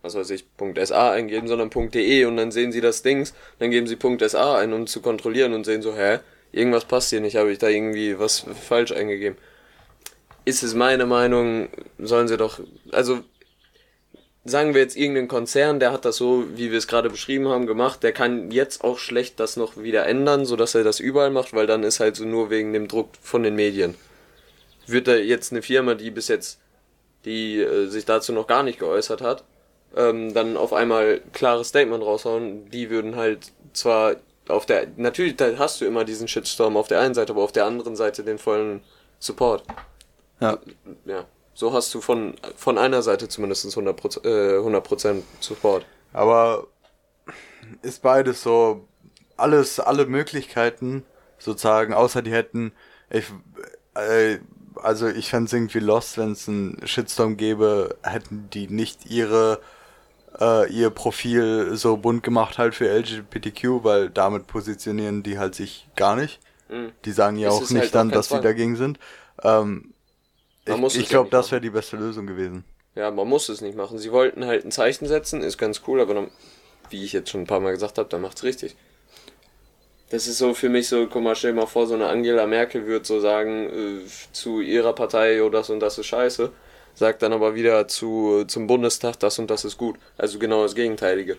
was 0.06 0.16
weiß 0.16 0.30
ich, 0.30 0.46
.sa 0.86 1.12
eingeben, 1.12 1.48
sondern 1.48 1.70
.de 1.70 2.26
und 2.26 2.38
dann 2.38 2.52
sehen 2.52 2.72
sie 2.72 2.82
das 2.82 3.02
Dings, 3.02 3.34
dann 3.60 3.72
geben 3.72 3.88
sie 3.88 3.98
.sa 4.30 4.58
ein, 4.58 4.72
um 4.72 4.88
zu 4.88 5.02
kontrollieren 5.02 5.54
und 5.54 5.66
sehen 5.66 5.82
so, 5.82 5.96
hä, 5.96 6.20
irgendwas 6.52 6.86
passt 6.86 7.10
hier 7.10 7.22
nicht, 7.22 7.36
habe 7.36 7.52
ich 7.52 7.58
da 7.58 7.68
irgendwie 7.68 8.18
was 8.20 8.46
falsch 8.68 8.92
eingegeben. 8.92 9.38
Ist 10.46 10.62
es 10.62 10.76
meine 10.76 11.08
Meinung, 11.08 11.70
sollen 11.98 12.28
sie 12.28 12.38
doch, 12.38 12.60
also 12.92 13.22
sagen 14.46 14.76
wir 14.76 14.82
jetzt 14.82 14.96
irgendeinen 14.96 15.28
Konzern, 15.28 15.80
der 15.80 15.92
hat 15.92 16.06
das 16.06 16.18
so, 16.18 16.46
wie 16.56 16.70
wir 16.70 16.78
es 16.78 16.88
gerade 16.88 17.10
beschrieben 17.10 17.48
haben, 17.48 17.66
gemacht, 17.66 18.04
der 18.04 18.14
kann 18.14 18.52
jetzt 18.52 18.84
auch 18.84 19.00
schlecht 19.00 19.40
das 19.40 19.58
noch 19.58 19.76
wieder 19.76 20.06
ändern, 20.06 20.46
sodass 20.46 20.76
er 20.76 20.84
das 20.84 21.00
überall 21.00 21.32
macht, 21.32 21.54
weil 21.54 21.66
dann 21.66 21.82
ist 21.82 22.00
halt 22.00 22.16
so 22.16 22.26
nur 22.26 22.52
wegen 22.52 22.72
dem 22.72 22.88
Druck 22.88 23.10
von 23.20 23.42
den 23.42 23.56
Medien. 23.56 23.96
Wird 24.86 25.08
da 25.08 25.16
jetzt 25.16 25.52
eine 25.52 25.64
Firma, 25.64 25.96
die 25.96 26.12
bis 26.12 26.28
jetzt, 26.28 26.60
die 27.26 27.60
äh, 27.60 27.88
sich 27.88 28.06
dazu 28.06 28.34
noch 28.34 28.46
gar 28.46 28.62
nicht 28.62 28.78
geäußert 28.78 29.22
hat, 29.22 29.44
ähm, 29.96 30.34
dann 30.34 30.58
auf 30.58 30.74
einmal 30.74 31.22
klares 31.34 31.70
Statement 31.70 32.04
raushauen, 32.04 32.70
die 32.70 32.90
würden 32.90 33.16
halt 33.16 33.52
zwar 33.74 34.16
auf 34.48 34.66
der, 34.66 34.88
natürlich 34.98 35.36
hast 35.58 35.82
du 35.82 35.86
immer 35.86 36.06
diesen 36.06 36.28
Shitstorm 36.28 36.78
auf 36.78 36.88
der 36.88 37.00
einen 37.00 37.16
Seite, 37.16 37.34
aber 37.34 37.44
auf 37.44 37.52
der 37.52 37.66
anderen 37.66 37.96
Seite 37.96 38.24
den 38.24 38.38
vollen 38.38 38.82
Support. 39.20 39.64
Ja. 40.40 40.60
Ja. 41.06 41.26
So 41.54 41.74
hast 41.74 41.94
du 41.94 42.02
von, 42.02 42.36
von 42.58 42.78
einer 42.78 43.02
Seite 43.02 43.30
zumindest 43.30 43.66
100%, 43.66 44.26
äh, 44.26 44.60
100% 44.60 45.22
Support. 45.40 45.86
Aber 46.12 46.68
ist 47.82 48.02
beides 48.02 48.44
so, 48.44 48.86
alles, 49.38 49.80
alle 49.80 50.06
Möglichkeiten 50.06 51.04
sozusagen, 51.40 51.94
außer 51.94 52.22
die 52.22 52.32
hätten, 52.32 52.74
ich, 53.10 53.26
äh, 53.96 54.40
also 54.76 55.08
ich 55.08 55.30
fände 55.30 55.46
es 55.46 55.54
irgendwie 55.54 55.80
lost, 55.80 56.18
wenn 56.18 56.34
es 56.34 56.48
einen 56.48 56.86
Shitstorm 56.86 57.38
gäbe, 57.38 57.96
hätten 58.04 58.50
die 58.52 58.68
nicht 58.68 59.06
ihre, 59.10 59.62
äh, 60.40 60.72
ihr 60.72 60.90
Profil 60.90 61.76
so 61.76 61.98
bunt 61.98 62.24
gemacht 62.24 62.58
halt 62.58 62.76
für 62.76 62.90
LGBTQ, 62.90 63.84
weil 63.84 64.10
damit 64.10 64.48
positionieren 64.48 65.24
die 65.24 65.40
halt 65.40 65.56
sich 65.56 65.90
gar 65.96 66.16
nicht. 66.16 66.40
Mhm. 66.70 66.94
Die 67.06 67.12
sagen 67.12 67.38
ja 67.38 67.50
Es 67.50 67.52
auch 67.52 67.62
ist 67.62 67.72
nicht 67.72 67.94
halt 67.94 67.96
dann, 67.96 68.12
dass 68.12 68.30
sie 68.30 68.40
Zwang. 68.40 68.42
dagegen 68.42 68.76
sind. 68.76 69.00
Ähm, 69.44 69.94
Man 70.68 70.80
ich 70.80 70.96
es 70.96 70.96
ich 70.96 71.10
glaube, 71.10 71.30
das 71.32 71.52
wäre 71.52 71.62
die 71.62 71.72
beste 71.72 71.98
Lösung 71.98 72.28
gewesen. 72.28 72.66
Ja, 72.96 73.12
man 73.12 73.28
muss 73.28 73.48
es 73.50 73.62
nicht 73.62 73.76
machen. 73.78 74.00
Sie 74.00 74.12
wollten 74.12 74.46
halt 74.46 74.66
ein 74.66 74.72
Zeichen 74.72 75.08
setzen, 75.08 75.42
ist 75.44 75.58
ganz 75.60 75.82
cool, 75.88 76.02
aber 76.02 76.14
dann, 76.16 76.32
wie 76.90 77.04
ich 77.06 77.14
jetzt 77.14 77.30
schon 77.30 77.42
ein 77.42 77.48
paar 77.48 77.60
Mal 77.60 77.72
gesagt 77.74 77.98
habe, 78.00 78.10
dann 78.10 78.22
macht's 78.22 78.44
richtig. 78.44 78.76
Das 80.10 80.28
ist 80.28 80.38
so 80.38 80.54
für 80.54 80.70
mich 80.70 80.88
so, 80.88 81.08
guck 81.08 81.24
mal, 81.24 81.36
stell 81.36 81.54
dir 81.54 81.62
mal 81.62 81.66
vor, 81.66 81.88
so 81.88 81.96
eine 81.96 82.08
Angela 82.08 82.46
Merkel 82.48 82.86
wird 82.86 83.06
so 83.06 83.20
sagen 83.20 83.70
äh, 84.04 84.08
zu 84.32 84.62
ihrer 84.62 84.94
Partei, 84.94 85.42
oh, 85.44 85.50
das 85.50 85.70
und 85.70 85.80
das 85.80 85.98
ist 85.98 86.06
scheiße, 86.06 86.52
sagt 86.96 87.22
dann 87.22 87.34
aber 87.34 87.56
wieder 87.56 87.88
zu, 87.88 88.46
zum 88.48 88.68
Bundestag, 88.68 89.20
das 89.20 89.38
und 89.38 89.52
das 89.52 89.66
ist 89.66 89.78
gut. 89.78 89.98
Also 90.18 90.40
genau 90.40 90.64
das 90.64 90.76
Gegenteilige. 90.76 91.38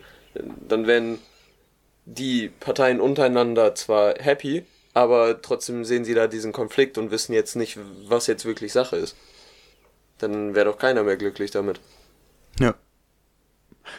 Dann 0.68 0.86
werden 0.86 1.18
die 2.04 2.48
Parteien 2.60 3.00
untereinander 3.00 3.74
zwar 3.74 4.14
happy, 4.18 4.64
aber 4.94 5.42
trotzdem 5.42 5.84
sehen 5.84 6.04
sie 6.04 6.14
da 6.14 6.26
diesen 6.26 6.52
Konflikt 6.52 6.98
und 6.98 7.10
wissen 7.10 7.32
jetzt 7.32 7.56
nicht, 7.56 7.78
was 8.06 8.26
jetzt 8.26 8.44
wirklich 8.44 8.72
Sache 8.72 8.96
ist. 8.96 9.16
Dann 10.18 10.54
wäre 10.54 10.66
doch 10.66 10.78
keiner 10.78 11.02
mehr 11.02 11.16
glücklich 11.16 11.50
damit. 11.50 11.80
Ja. 12.58 12.74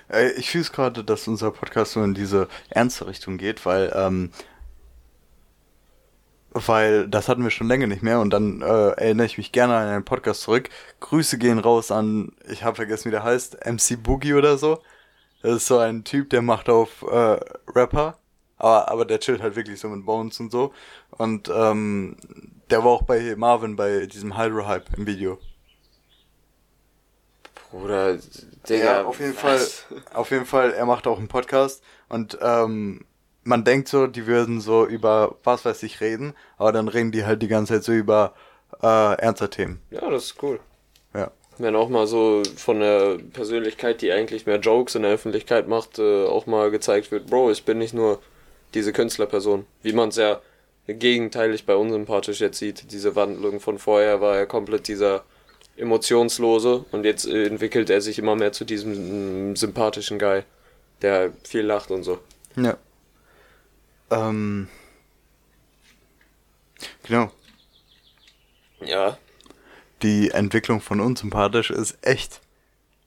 Äh, 0.09 0.31
Ich 0.31 0.49
fühle 0.51 0.63
es 0.63 0.71
gerade, 0.71 1.03
dass 1.03 1.27
unser 1.27 1.51
Podcast 1.51 1.93
so 1.93 2.03
in 2.03 2.13
diese 2.13 2.47
ernste 2.69 3.07
Richtung 3.07 3.37
geht, 3.37 3.65
weil, 3.65 3.91
ähm, 3.95 4.31
weil 6.65 7.07
das 7.07 7.29
hatten 7.29 7.43
wir 7.43 7.51
schon 7.51 7.67
länger 7.67 7.87
nicht 7.87 8.03
mehr 8.03 8.19
und 8.19 8.31
dann 8.31 8.61
äh, 8.61 8.89
erinnere 8.91 9.25
ich 9.25 9.37
mich 9.37 9.51
gerne 9.51 9.75
an 9.75 9.87
einen 9.87 10.05
Podcast 10.05 10.41
zurück. 10.41 10.69
Grüße 10.99 11.37
gehen 11.37 11.59
raus 11.59 11.91
an, 11.91 12.31
ich 12.49 12.63
habe 12.63 12.75
vergessen, 12.75 13.05
wie 13.05 13.11
der 13.11 13.23
heißt, 13.23 13.65
MC 13.65 14.01
Boogie 14.01 14.33
oder 14.33 14.57
so. 14.57 14.79
Das 15.41 15.57
ist 15.57 15.67
so 15.67 15.77
ein 15.77 16.03
Typ, 16.03 16.29
der 16.29 16.41
macht 16.41 16.69
auf 16.69 17.03
äh, 17.03 17.39
Rapper, 17.75 18.17
aber, 18.57 18.89
aber 18.89 19.05
der 19.05 19.19
chillt 19.19 19.41
halt 19.41 19.55
wirklich 19.55 19.79
so 19.79 19.89
mit 19.89 20.05
Bones 20.05 20.39
und 20.39 20.51
so. 20.51 20.73
Und 21.11 21.49
ähm, 21.53 22.17
der 22.69 22.83
war 22.83 22.91
auch 22.91 23.03
bei 23.03 23.35
Marvin 23.35 23.75
bei 23.75 24.05
diesem 24.07 24.37
Hydro-Hype 24.37 24.97
im 24.97 25.05
Video. 25.05 25.39
Bruder, 27.71 28.17
Digga. 28.67 28.85
Ja, 28.85 29.03
auf 29.03 29.19
jeden? 29.19 29.33
Fall. 29.33 29.59
Auf 30.13 30.31
jeden 30.31 30.45
Fall, 30.45 30.71
er 30.71 30.85
macht 30.85 31.05
auch 31.07 31.19
einen 31.19 31.27
Podcast 31.27 31.83
und 32.09 32.37
ähm, 32.41 33.05
man 33.47 33.63
denkt 33.63 33.87
so, 33.87 34.07
die 34.07 34.27
würden 34.27 34.59
so 34.59 34.85
über 34.85 35.35
was 35.43 35.63
weiß 35.65 35.81
ich 35.83 36.01
reden, 36.01 36.33
aber 36.57 36.71
dann 36.71 36.87
reden 36.87 37.11
die 37.11 37.25
halt 37.25 37.41
die 37.41 37.47
ganze 37.47 37.73
Zeit 37.73 37.83
so 37.83 37.93
über 37.93 38.33
äh, 38.83 39.15
ernste 39.19 39.49
Themen. 39.49 39.79
Ja, 39.89 40.09
das 40.09 40.25
ist 40.25 40.43
cool. 40.43 40.59
Ja. 41.13 41.31
Wenn 41.57 41.75
auch 41.75 41.89
mal 41.89 42.05
so 42.05 42.43
von 42.57 42.81
der 42.81 43.17
Persönlichkeit, 43.33 44.01
die 44.01 44.11
eigentlich 44.11 44.45
mehr 44.45 44.59
Jokes 44.59 44.95
in 44.95 45.03
der 45.03 45.11
Öffentlichkeit 45.11 45.67
macht, 45.67 45.97
äh, 45.97 46.25
auch 46.25 46.45
mal 46.45 46.69
gezeigt 46.69 47.11
wird, 47.11 47.27
Bro, 47.27 47.51
ich 47.51 47.63
bin 47.63 47.77
nicht 47.77 47.93
nur 47.93 48.19
diese 48.73 48.91
Künstlerperson. 48.91 49.65
Wie 49.81 49.93
man 49.93 50.09
es 50.09 50.17
ja 50.17 50.41
gegenteilig 50.87 51.65
bei 51.65 51.75
unsympathisch 51.75 52.41
jetzt 52.41 52.59
sieht. 52.59 52.91
Diese 52.91 53.15
Wandlung 53.15 53.59
von 53.59 53.79
vorher 53.79 54.21
war 54.21 54.37
er 54.37 54.45
komplett 54.45 54.87
dieser 54.87 55.23
emotionslose 55.77 56.85
und 56.91 57.05
jetzt 57.05 57.25
entwickelt 57.25 57.89
er 57.89 58.01
sich 58.01 58.19
immer 58.19 58.35
mehr 58.35 58.51
zu 58.51 58.65
diesem 58.65 59.51
mm, 59.51 59.55
sympathischen 59.55 60.19
Guy, 60.19 60.43
der 61.01 61.31
viel 61.43 61.61
lacht 61.61 61.91
und 61.91 62.03
so. 62.03 62.19
Ja. 62.55 62.77
Ähm. 64.09 64.67
Genau. 67.03 67.31
Ja, 68.81 69.17
Die 70.03 70.29
Entwicklung 70.29 70.81
von 70.81 70.99
unsympathisch 70.99 71.71
ist 71.71 71.97
echt 72.01 72.41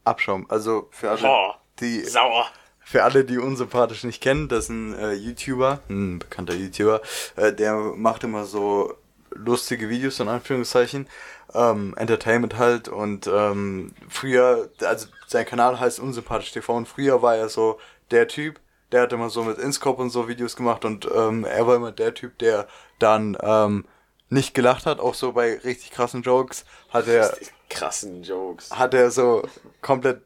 Abschaum. 0.05 0.47
Also 0.51 0.89
für 0.91 1.11
alle, 1.11 1.21
Boah, 1.21 1.61
die 1.79 2.01
sauer. 2.01 2.47
Für 2.81 3.05
alle, 3.05 3.25
die 3.25 3.39
unsympathisch 3.39 4.03
nicht 4.03 4.21
kennen, 4.21 4.49
das 4.49 4.65
ist 4.65 4.71
ein 4.71 4.95
äh, 4.99 5.13
YouTuber, 5.13 5.81
ein 5.89 6.19
bekannter 6.19 6.55
YouTuber, 6.55 7.03
äh, 7.37 7.53
der 7.53 7.75
macht 7.77 8.25
immer 8.25 8.47
so 8.47 8.95
lustige 9.31 9.89
Videos 9.89 10.19
in 10.19 10.27
Anführungszeichen, 10.27 11.07
ähm, 11.55 11.95
Entertainment 11.97 12.59
halt 12.59 12.89
und 12.89 13.29
ähm, 13.29 13.93
früher, 14.09 14.71
also 14.81 15.07
sein 15.29 15.47
Kanal 15.47 15.79
heißt 15.79 16.01
Unsympathisch 16.01 16.51
TV 16.51 16.75
und 16.75 16.89
früher 16.89 17.23
war 17.23 17.37
er 17.37 17.49
so 17.49 17.79
der 18.11 18.27
Typ, 18.27 18.59
der 18.93 19.03
hat 19.03 19.13
immer 19.13 19.31
so 19.31 19.45
mit 19.45 19.59
Inscope 19.59 20.03
und 20.03 20.11
so 20.11 20.29
Videos 20.29 20.57
gemacht 20.57 20.85
und 20.85 21.09
ähm, 21.15 21.45
er 21.45 21.67
war 21.67 21.77
immer 21.77 21.93
der 21.93 22.15
Typ, 22.15 22.39
der 22.39 22.67
dann 22.99 23.37
ähm, 23.43 23.85
nicht 24.29 24.55
gelacht 24.55 24.87
hat, 24.87 25.01
auch 25.01 25.15
so 25.15 25.33
bei 25.33 25.59
richtig 25.59 25.91
krassen 25.91 26.23
Jokes 26.23 26.65
hat 26.91 27.09
er 27.09 27.33
Die 27.41 27.47
krassen 27.69 28.23
Jokes. 28.23 28.71
hat 28.71 28.95
er 28.95 29.11
so 29.11 29.43
komplett, 29.81 30.23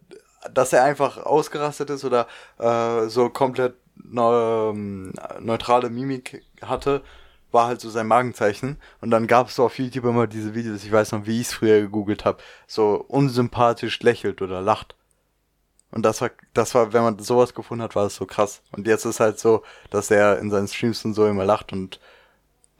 dass 0.52 0.72
er 0.72 0.84
einfach 0.84 1.18
ausgerastet 1.18 1.90
ist 1.90 2.04
oder 2.04 2.26
äh, 2.58 3.08
so 3.08 3.30
komplett 3.30 3.74
ähm, 4.16 5.12
neutrale 5.40 5.90
Mimik 5.90 6.42
hatte, 6.62 7.02
war 7.50 7.68
halt 7.68 7.80
so 7.80 7.88
sein 7.88 8.06
Magenzeichen. 8.06 8.78
Und 9.00 9.10
dann 9.10 9.26
gab 9.26 9.48
es 9.48 9.54
so 9.54 9.64
auf 9.64 9.78
YouTube 9.78 10.04
immer 10.04 10.26
diese 10.26 10.54
Videos, 10.54 10.84
ich 10.84 10.92
weiß 10.92 11.12
noch, 11.12 11.26
wie 11.26 11.40
ich 11.40 11.48
es 11.48 11.54
früher 11.54 11.80
gegoogelt 11.80 12.24
habe, 12.24 12.38
so 12.66 13.04
unsympathisch 13.08 14.00
lächelt 14.02 14.42
oder 14.42 14.60
lacht. 14.60 14.96
Und 15.94 16.02
das 16.02 16.20
war, 16.20 16.30
das 16.54 16.74
war, 16.74 16.92
wenn 16.92 17.04
man 17.04 17.18
sowas 17.20 17.54
gefunden 17.54 17.84
hat, 17.84 17.94
war 17.94 18.06
es 18.06 18.16
so 18.16 18.26
krass. 18.26 18.62
Und 18.72 18.88
jetzt 18.88 19.04
ist 19.04 19.20
halt 19.20 19.38
so, 19.38 19.62
dass 19.90 20.10
er 20.10 20.40
in 20.40 20.50
seinen 20.50 20.66
Streams 20.66 21.04
und 21.04 21.14
so 21.14 21.24
immer 21.28 21.44
lacht 21.44 21.72
und 21.72 22.00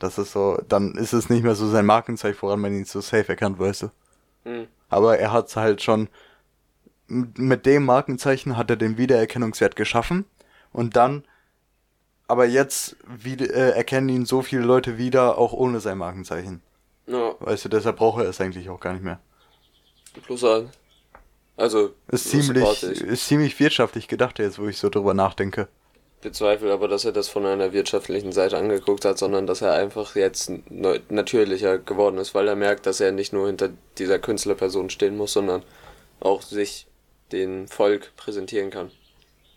das 0.00 0.18
ist 0.18 0.32
so, 0.32 0.60
dann 0.68 0.96
ist 0.96 1.12
es 1.12 1.30
nicht 1.30 1.44
mehr 1.44 1.54
so 1.54 1.68
sein 1.68 1.86
Markenzeichen, 1.86 2.42
woran 2.42 2.60
man 2.60 2.74
ihn 2.74 2.84
so 2.84 3.00
safe 3.00 3.28
erkannt, 3.28 3.60
weißt 3.60 3.82
du. 3.82 3.90
Hm. 4.42 4.66
Aber 4.88 5.16
er 5.16 5.30
hat 5.30 5.54
halt 5.54 5.80
schon 5.80 6.08
mit 7.06 7.66
dem 7.66 7.84
Markenzeichen 7.84 8.56
hat 8.56 8.70
er 8.70 8.76
den 8.76 8.98
Wiedererkennungswert 8.98 9.76
geschaffen 9.76 10.24
und 10.72 10.96
dann 10.96 11.24
aber 12.26 12.46
jetzt 12.46 12.96
wie, 13.06 13.34
äh, 13.34 13.76
erkennen 13.76 14.08
ihn 14.08 14.26
so 14.26 14.42
viele 14.42 14.62
Leute 14.62 14.98
wieder, 14.98 15.38
auch 15.38 15.52
ohne 15.52 15.78
sein 15.78 15.98
Markenzeichen. 15.98 16.62
Ja, 17.06 17.34
Weißt 17.38 17.66
du, 17.66 17.68
deshalb 17.68 17.96
braucht 17.96 18.22
er 18.22 18.28
es 18.28 18.40
eigentlich 18.40 18.70
auch 18.70 18.80
gar 18.80 18.94
nicht 18.94 19.04
mehr. 19.04 19.20
plus 20.24 20.42
ein. 20.42 20.70
Also, 21.56 21.94
Ist 22.08 22.30
ziemlich, 22.30 22.82
ist 22.82 23.26
ziemlich 23.28 23.58
wirtschaftlich 23.60 24.08
gedacht 24.08 24.38
jetzt, 24.40 24.58
wo 24.58 24.66
ich 24.66 24.78
so 24.78 24.88
drüber 24.90 25.14
nachdenke. 25.14 25.68
bezweifle 26.20 26.72
aber, 26.72 26.88
dass 26.88 27.04
er 27.04 27.12
das 27.12 27.28
von 27.28 27.46
einer 27.46 27.72
wirtschaftlichen 27.72 28.32
Seite 28.32 28.56
angeguckt 28.56 29.04
hat, 29.04 29.18
sondern 29.18 29.46
dass 29.46 29.60
er 29.62 29.74
einfach 29.74 30.16
jetzt 30.16 30.50
natürlicher 31.10 31.78
geworden 31.78 32.18
ist, 32.18 32.34
weil 32.34 32.48
er 32.48 32.56
merkt, 32.56 32.86
dass 32.86 33.00
er 33.00 33.12
nicht 33.12 33.32
nur 33.32 33.46
hinter 33.46 33.70
dieser 33.98 34.18
Künstlerperson 34.18 34.90
stehen 34.90 35.16
muss, 35.16 35.32
sondern 35.34 35.62
auch 36.20 36.42
sich 36.42 36.86
dem 37.30 37.68
Volk 37.68 38.12
präsentieren 38.16 38.70
kann. 38.70 38.90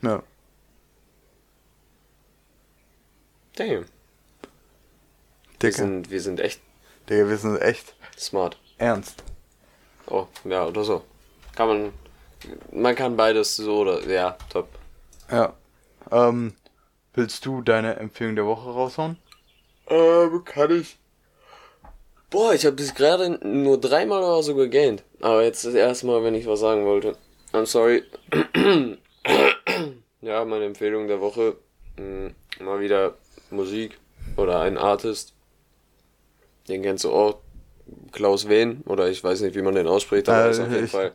Ja. 0.02 0.22
Damn. 3.56 3.86
Wir 5.60 5.72
Digga, 5.72 5.72
sind, 5.72 6.12
wir 6.12 6.22
sind 6.22 6.40
echt 6.40 6.62
Digga, 7.10 7.28
wir 7.30 7.38
sind 7.38 7.58
echt 7.62 7.96
smart. 8.18 8.58
ernst. 8.78 9.24
Oh, 10.08 10.28
ja, 10.44 10.66
oder 10.68 10.84
so. 10.84 11.04
Kann 11.58 11.68
man. 11.68 11.94
Man 12.72 12.96
kann 12.96 13.18
beides 13.18 13.56
so 13.56 13.80
oder. 13.80 14.08
Ja, 14.08 14.38
top. 14.52 14.70
Ja. 15.32 15.54
Ähm, 16.12 16.54
willst 17.16 17.46
du 17.46 17.62
deine 17.62 17.96
Empfehlung 17.98 18.36
der 18.36 18.46
Woche 18.46 18.70
raushauen? 18.70 19.18
Ähm, 19.90 20.44
kann 20.46 20.72
ich. 20.80 20.98
Boah, 22.30 22.54
ich 22.54 22.66
habe 22.66 22.76
bis 22.76 22.94
gerade 22.94 23.40
nur 23.48 23.80
dreimal 23.80 24.22
oder 24.22 24.44
so 24.44 24.54
gegähnt. 24.54 25.04
Aber 25.22 25.44
jetzt 25.44 25.66
das 25.66 25.74
erste 25.74 26.06
Mal, 26.08 26.24
wenn 26.24 26.36
ich 26.36 26.46
was 26.46 26.60
sagen 26.60 26.86
wollte. 26.86 27.16
I'm 27.54 27.66
sorry. 27.66 28.04
ja, 30.22 30.46
meine 30.46 30.66
Empfehlung 30.66 31.08
der 31.08 31.22
Woche. 31.22 31.56
Mh, 31.98 32.32
mal 32.64 32.80
wieder 32.82 33.16
Musik 33.50 33.98
oder 34.36 34.60
ein 34.60 34.78
Artist. 34.78 35.34
Den 36.68 36.84
kennst 36.84 37.04
du 37.06 37.12
auch. 37.12 37.40
Klaus 38.12 38.50
Wehn. 38.50 38.82
Oder 38.86 39.10
ich 39.10 39.24
weiß 39.24 39.42
nicht, 39.42 39.56
wie 39.56 39.62
man 39.62 39.74
den 39.76 39.88
ausspricht, 39.88 40.28
aber 40.30 40.46
Äh, 40.48 40.52
ist 40.52 40.60
auf 40.60 40.70
jeden 40.72 40.86
ich- 40.86 40.92
Fall 40.92 41.14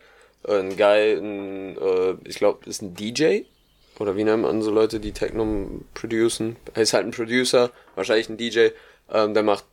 ein 0.48 0.76
Guy, 0.76 1.14
ein, 1.14 1.76
äh, 1.78 2.16
ich 2.24 2.36
glaube, 2.36 2.68
ist 2.68 2.82
ein 2.82 2.94
DJ. 2.94 3.42
Oder 3.98 4.16
wie 4.16 4.24
nennt 4.24 4.42
man 4.42 4.62
so 4.62 4.70
Leute, 4.70 5.00
die 5.00 5.12
Techno 5.12 5.82
producen? 5.94 6.56
Er 6.74 6.82
ist 6.82 6.92
halt 6.92 7.06
ein 7.06 7.12
Producer, 7.12 7.70
wahrscheinlich 7.94 8.28
ein 8.28 8.36
DJ, 8.36 8.68
ähm, 9.12 9.34
der 9.34 9.42
macht 9.42 9.64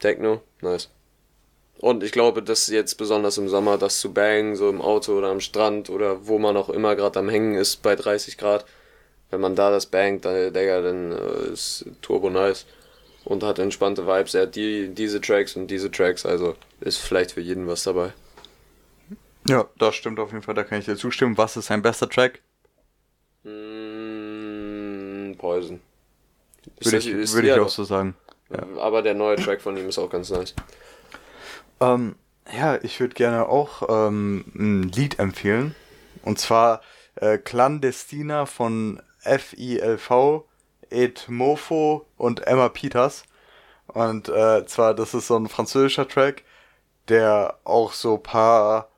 Techno. 0.00 0.40
Nice. 0.60 0.88
Und 1.78 2.02
ich 2.02 2.12
glaube, 2.12 2.42
dass 2.42 2.68
jetzt 2.68 2.94
besonders 2.96 3.36
im 3.38 3.48
Sommer 3.48 3.76
das 3.76 4.00
zu 4.00 4.12
bangen, 4.12 4.56
so 4.56 4.70
im 4.70 4.80
Auto 4.80 5.12
oder 5.12 5.28
am 5.28 5.40
Strand 5.40 5.90
oder 5.90 6.26
wo 6.26 6.38
man 6.38 6.56
auch 6.56 6.70
immer 6.70 6.96
gerade 6.96 7.18
am 7.18 7.28
Hängen 7.28 7.54
ist 7.54 7.82
bei 7.82 7.94
30 7.94 8.38
Grad, 8.38 8.64
wenn 9.30 9.40
man 9.40 9.56
da 9.56 9.70
das 9.70 9.86
bangt, 9.86 10.24
dann, 10.24 10.54
Digga, 10.54 10.80
dann 10.80 11.12
äh, 11.12 11.52
ist 11.52 11.84
turbo 12.00 12.30
nice. 12.30 12.66
Und 13.24 13.42
hat 13.42 13.58
entspannte 13.58 14.06
Vibes. 14.06 14.34
Er 14.34 14.42
hat 14.42 14.54
die, 14.54 14.88
diese 14.88 15.20
Tracks 15.20 15.56
und 15.56 15.66
diese 15.66 15.90
Tracks, 15.90 16.24
also 16.24 16.54
ist 16.80 16.98
vielleicht 16.98 17.32
für 17.32 17.40
jeden 17.40 17.66
was 17.66 17.82
dabei. 17.82 18.12
Ja, 19.48 19.66
das 19.78 19.94
stimmt 19.94 20.18
auf 20.18 20.32
jeden 20.32 20.42
Fall, 20.42 20.54
da 20.54 20.64
kann 20.64 20.78
ich 20.78 20.84
dir 20.84 20.96
zustimmen. 20.96 21.38
Was 21.38 21.56
ist 21.56 21.66
sein 21.66 21.82
bester 21.82 22.08
Track? 22.08 22.42
Mm, 23.44 25.34
Poison. 25.38 25.80
Würde 26.80 26.96
ich, 26.96 27.06
würde 27.06 27.48
ich 27.48 27.54
ja, 27.54 27.54
auch 27.54 27.66
doch. 27.66 27.68
so 27.68 27.84
sagen. 27.84 28.14
Aber 28.78 29.02
der 29.02 29.14
neue 29.14 29.36
Track 29.36 29.60
von 29.60 29.76
ihm 29.76 29.88
ist 29.88 29.98
auch 29.98 30.10
ganz 30.10 30.30
nice. 30.30 30.54
Ähm, 31.80 32.16
ja, 32.56 32.76
ich 32.82 33.00
würde 33.00 33.14
gerne 33.14 33.48
auch 33.48 33.82
ähm, 33.88 34.44
ein 34.54 34.82
Lied 34.84 35.18
empfehlen. 35.18 35.74
Und 36.22 36.38
zwar 36.38 36.80
äh, 37.16 37.38
Clandestina 37.38 38.46
von 38.46 39.02
FILV, 39.20 40.44
Ed 40.90 41.28
Mofo 41.28 42.06
und 42.16 42.46
Emma 42.46 42.68
Peters. 42.68 43.24
Und 43.88 44.28
äh, 44.28 44.66
zwar, 44.66 44.94
das 44.94 45.14
ist 45.14 45.28
so 45.28 45.36
ein 45.36 45.48
französischer 45.48 46.08
Track, 46.08 46.42
der 47.08 47.58
auch 47.64 47.92
so 47.92 48.18
paar, 48.18 48.88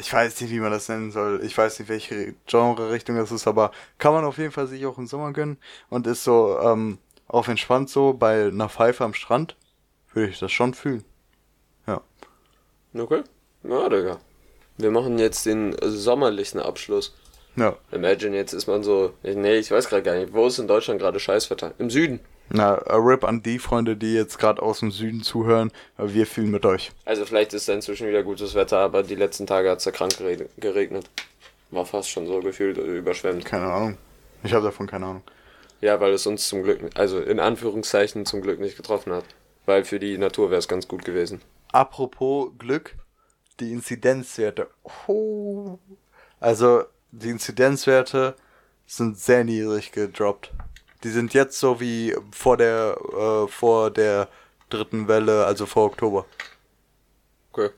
ich 0.00 0.12
weiß 0.12 0.40
nicht, 0.40 0.50
wie 0.50 0.60
man 0.60 0.72
das 0.72 0.88
nennen 0.88 1.12
soll, 1.12 1.40
ich 1.44 1.56
weiß 1.56 1.78
nicht, 1.78 1.88
welche 1.88 2.34
Genre-Richtung 2.46 3.16
das 3.16 3.30
ist, 3.30 3.46
aber 3.46 3.70
kann 3.98 4.12
man 4.12 4.24
auf 4.24 4.38
jeden 4.38 4.50
Fall 4.50 4.66
sich 4.66 4.84
auch 4.86 4.98
im 4.98 5.06
Sommer 5.06 5.32
gönnen 5.32 5.58
und 5.90 6.06
ist 6.06 6.24
so 6.24 6.58
ähm, 6.60 6.98
auf 7.28 7.48
entspannt 7.48 7.90
so 7.90 8.14
bei 8.14 8.46
einer 8.46 8.68
Pfeife 8.68 9.04
am 9.04 9.14
Strand, 9.14 9.56
würde 10.12 10.30
ich 10.30 10.38
das 10.38 10.50
schon 10.50 10.74
fühlen. 10.74 11.04
Ja. 11.86 12.00
Okay. 12.94 13.22
Ja, 13.62 13.88
Digga. 13.88 14.18
Wir 14.78 14.90
machen 14.90 15.18
jetzt 15.18 15.44
den 15.46 15.76
sommerlichen 15.82 16.60
Abschluss. 16.60 17.14
Ja. 17.56 17.76
Imagine, 17.92 18.36
jetzt 18.36 18.54
ist 18.54 18.66
man 18.66 18.82
so. 18.82 19.12
Nee, 19.22 19.58
ich 19.58 19.70
weiß 19.70 19.88
gerade 19.88 20.02
gar 20.02 20.14
nicht. 20.14 20.32
Wo 20.32 20.46
ist 20.46 20.58
in 20.58 20.68
Deutschland 20.68 21.00
gerade 21.00 21.20
Scheißwetter? 21.20 21.74
Im 21.78 21.90
Süden. 21.90 22.20
Na, 22.52 22.74
a 22.86 22.96
Rip 22.96 23.22
an 23.24 23.42
die 23.42 23.60
Freunde, 23.60 23.96
die 23.96 24.12
jetzt 24.14 24.38
gerade 24.38 24.60
aus 24.60 24.80
dem 24.80 24.90
Süden 24.90 25.22
zuhören. 25.22 25.70
Wir 25.96 26.26
fühlen 26.26 26.50
mit 26.50 26.66
euch. 26.66 26.90
Also, 27.04 27.24
vielleicht 27.24 27.54
ist 27.54 27.68
da 27.68 27.74
inzwischen 27.74 28.08
wieder 28.08 28.24
gutes 28.24 28.54
Wetter, 28.56 28.78
aber 28.78 29.04
die 29.04 29.14
letzten 29.14 29.46
Tage 29.46 29.70
hat 29.70 29.78
es 29.78 29.84
ja 29.84 29.92
krank 29.92 30.12
gere- 30.14 30.48
geregnet. 30.58 31.08
War 31.70 31.86
fast 31.86 32.10
schon 32.10 32.26
so 32.26 32.40
gefühlt 32.40 32.76
überschwemmt. 32.78 33.44
Keine 33.44 33.66
Ahnung. 33.72 33.96
Ich 34.42 34.52
habe 34.52 34.64
davon 34.64 34.88
keine 34.88 35.06
Ahnung. 35.06 35.22
Ja, 35.80 36.00
weil 36.00 36.12
es 36.12 36.26
uns 36.26 36.48
zum 36.48 36.62
Glück, 36.64 36.80
also 36.94 37.20
in 37.20 37.38
Anführungszeichen 37.38 38.26
zum 38.26 38.42
Glück 38.42 38.58
nicht 38.58 38.76
getroffen 38.76 39.12
hat. 39.12 39.24
Weil 39.66 39.84
für 39.84 40.00
die 40.00 40.18
Natur 40.18 40.50
wäre 40.50 40.58
es 40.58 40.66
ganz 40.66 40.88
gut 40.88 41.04
gewesen. 41.04 41.40
Apropos 41.70 42.50
Glück, 42.58 42.96
die 43.60 43.70
Inzidenzwerte. 43.70 44.66
Oh. 45.06 45.78
Also, 46.40 46.82
die 47.12 47.28
Inzidenzwerte 47.28 48.34
sind 48.86 49.18
sehr 49.18 49.44
niedrig 49.44 49.92
gedroppt. 49.92 50.50
Die 51.02 51.10
sind 51.10 51.34
jetzt 51.34 51.58
so 51.58 51.80
wie 51.80 52.14
vor 52.30 52.56
der, 52.56 52.96
äh, 52.96 53.48
vor 53.48 53.90
der 53.90 54.28
dritten 54.68 55.08
Welle, 55.08 55.46
also 55.46 55.66
vor 55.66 55.86
Oktober. 55.86 56.26
Okay. 57.52 57.70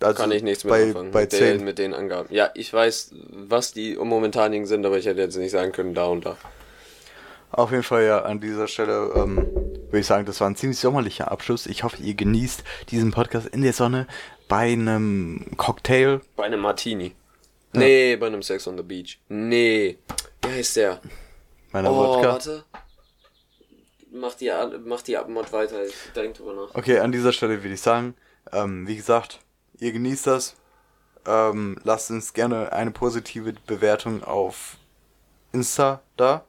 Also 0.00 0.20
Kann 0.20 0.32
ich 0.32 0.42
nichts 0.42 0.64
mit 0.64 0.70
bei, 0.70 0.82
anfangen. 0.84 1.10
Bei 1.12 1.22
mit, 1.22 1.30
10. 1.30 1.40
den, 1.40 1.64
mit 1.64 1.78
den 1.78 1.94
Angaben. 1.94 2.28
Ja, 2.34 2.50
ich 2.54 2.72
weiß, 2.72 3.14
was 3.30 3.72
die 3.72 3.96
momentanigen 3.96 4.66
sind, 4.66 4.84
aber 4.84 4.98
ich 4.98 5.06
hätte 5.06 5.20
jetzt 5.20 5.36
nicht 5.36 5.52
sagen 5.52 5.72
können, 5.72 5.94
da 5.94 6.06
und 6.06 6.26
da. 6.26 6.36
Auf 7.52 7.70
jeden 7.70 7.82
Fall 7.82 8.04
ja 8.04 8.22
an 8.22 8.40
dieser 8.40 8.66
Stelle 8.66 9.12
ähm, 9.14 9.36
würde 9.36 9.98
ich 9.98 10.06
sagen, 10.06 10.24
das 10.24 10.40
war 10.40 10.48
ein 10.48 10.56
ziemlich 10.56 10.78
sommerlicher 10.78 11.30
Abschluss. 11.30 11.66
Ich 11.66 11.84
hoffe, 11.84 12.02
ihr 12.02 12.14
genießt 12.14 12.64
diesen 12.90 13.10
Podcast 13.10 13.46
in 13.48 13.62
der 13.62 13.74
Sonne 13.74 14.06
bei 14.48 14.72
einem 14.72 15.46
Cocktail. 15.58 16.20
Bei 16.34 16.44
einem 16.44 16.60
Martini. 16.60 17.14
Nee, 17.74 18.16
bei 18.16 18.26
einem 18.26 18.42
Sex 18.42 18.66
on 18.66 18.76
the 18.76 18.82
Beach. 18.82 19.18
Nee. 19.28 19.98
Wie 20.42 20.48
heißt 20.48 20.76
der? 20.76 21.00
Bei 21.72 21.78
einer 21.78 21.90
oh, 21.90 21.96
Wodka. 21.96 22.28
warte. 22.28 22.64
Mach 24.12 24.34
die, 24.34 24.52
mach 24.84 25.00
die 25.00 25.16
Abmod 25.16 25.52
weiter, 25.52 25.84
ich 25.84 25.94
denk 26.14 26.34
drüber 26.34 26.52
nach. 26.52 26.74
Okay, 26.74 26.98
an 26.98 27.12
dieser 27.12 27.32
Stelle 27.32 27.62
würde 27.62 27.74
ich 27.74 27.80
sagen, 27.80 28.14
ähm, 28.52 28.86
wie 28.86 28.96
gesagt, 28.96 29.40
ihr 29.78 29.92
genießt 29.92 30.26
das. 30.26 30.56
Ähm, 31.26 31.78
lasst 31.82 32.10
uns 32.10 32.34
gerne 32.34 32.72
eine 32.72 32.90
positive 32.90 33.54
Bewertung 33.66 34.22
auf 34.22 34.76
Insta 35.52 36.02
da. 36.16 36.44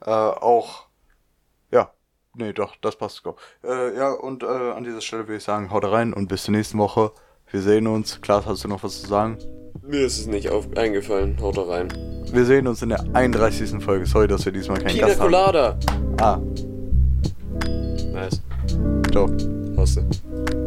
Äh, 0.00 0.10
auch, 0.10 0.86
ja, 1.70 1.92
nee, 2.34 2.52
doch, 2.54 2.76
das 2.76 2.96
passt. 2.96 3.22
Go. 3.24 3.36
Äh, 3.62 3.94
ja, 3.94 4.12
und 4.12 4.42
äh, 4.42 4.46
an 4.46 4.84
dieser 4.84 5.02
Stelle 5.02 5.24
würde 5.24 5.36
ich 5.36 5.44
sagen, 5.44 5.70
haut 5.70 5.84
rein 5.84 6.14
und 6.14 6.28
bis 6.28 6.44
zur 6.44 6.52
nächsten 6.52 6.78
Woche. 6.78 7.12
Wir 7.50 7.60
sehen 7.60 7.86
uns. 7.86 8.20
Klaas, 8.22 8.46
hast 8.46 8.64
du 8.64 8.68
noch 8.68 8.82
was 8.82 9.02
zu 9.02 9.08
sagen? 9.08 9.38
Mir 9.82 10.06
ist 10.06 10.18
es 10.18 10.26
nicht 10.26 10.48
auf, 10.48 10.74
eingefallen, 10.76 11.40
haut 11.40 11.58
rein. 11.58 12.15
Wir 12.32 12.44
sehen 12.44 12.66
uns 12.66 12.82
in 12.82 12.90
der 12.90 13.04
31. 13.14 13.82
Folge. 13.82 14.06
Sorry, 14.06 14.28
dass 14.28 14.44
wir 14.44 14.52
diesmal 14.52 14.78
keinen 14.78 14.94
Pina 14.94 15.06
Gast 15.06 15.20
haben. 15.20 15.26
Colada! 15.30 15.76
Ah, 16.20 16.38
Nice. 18.12 18.42
ciao. 19.12 19.30
Hast 19.76 19.96
du. 19.96 20.65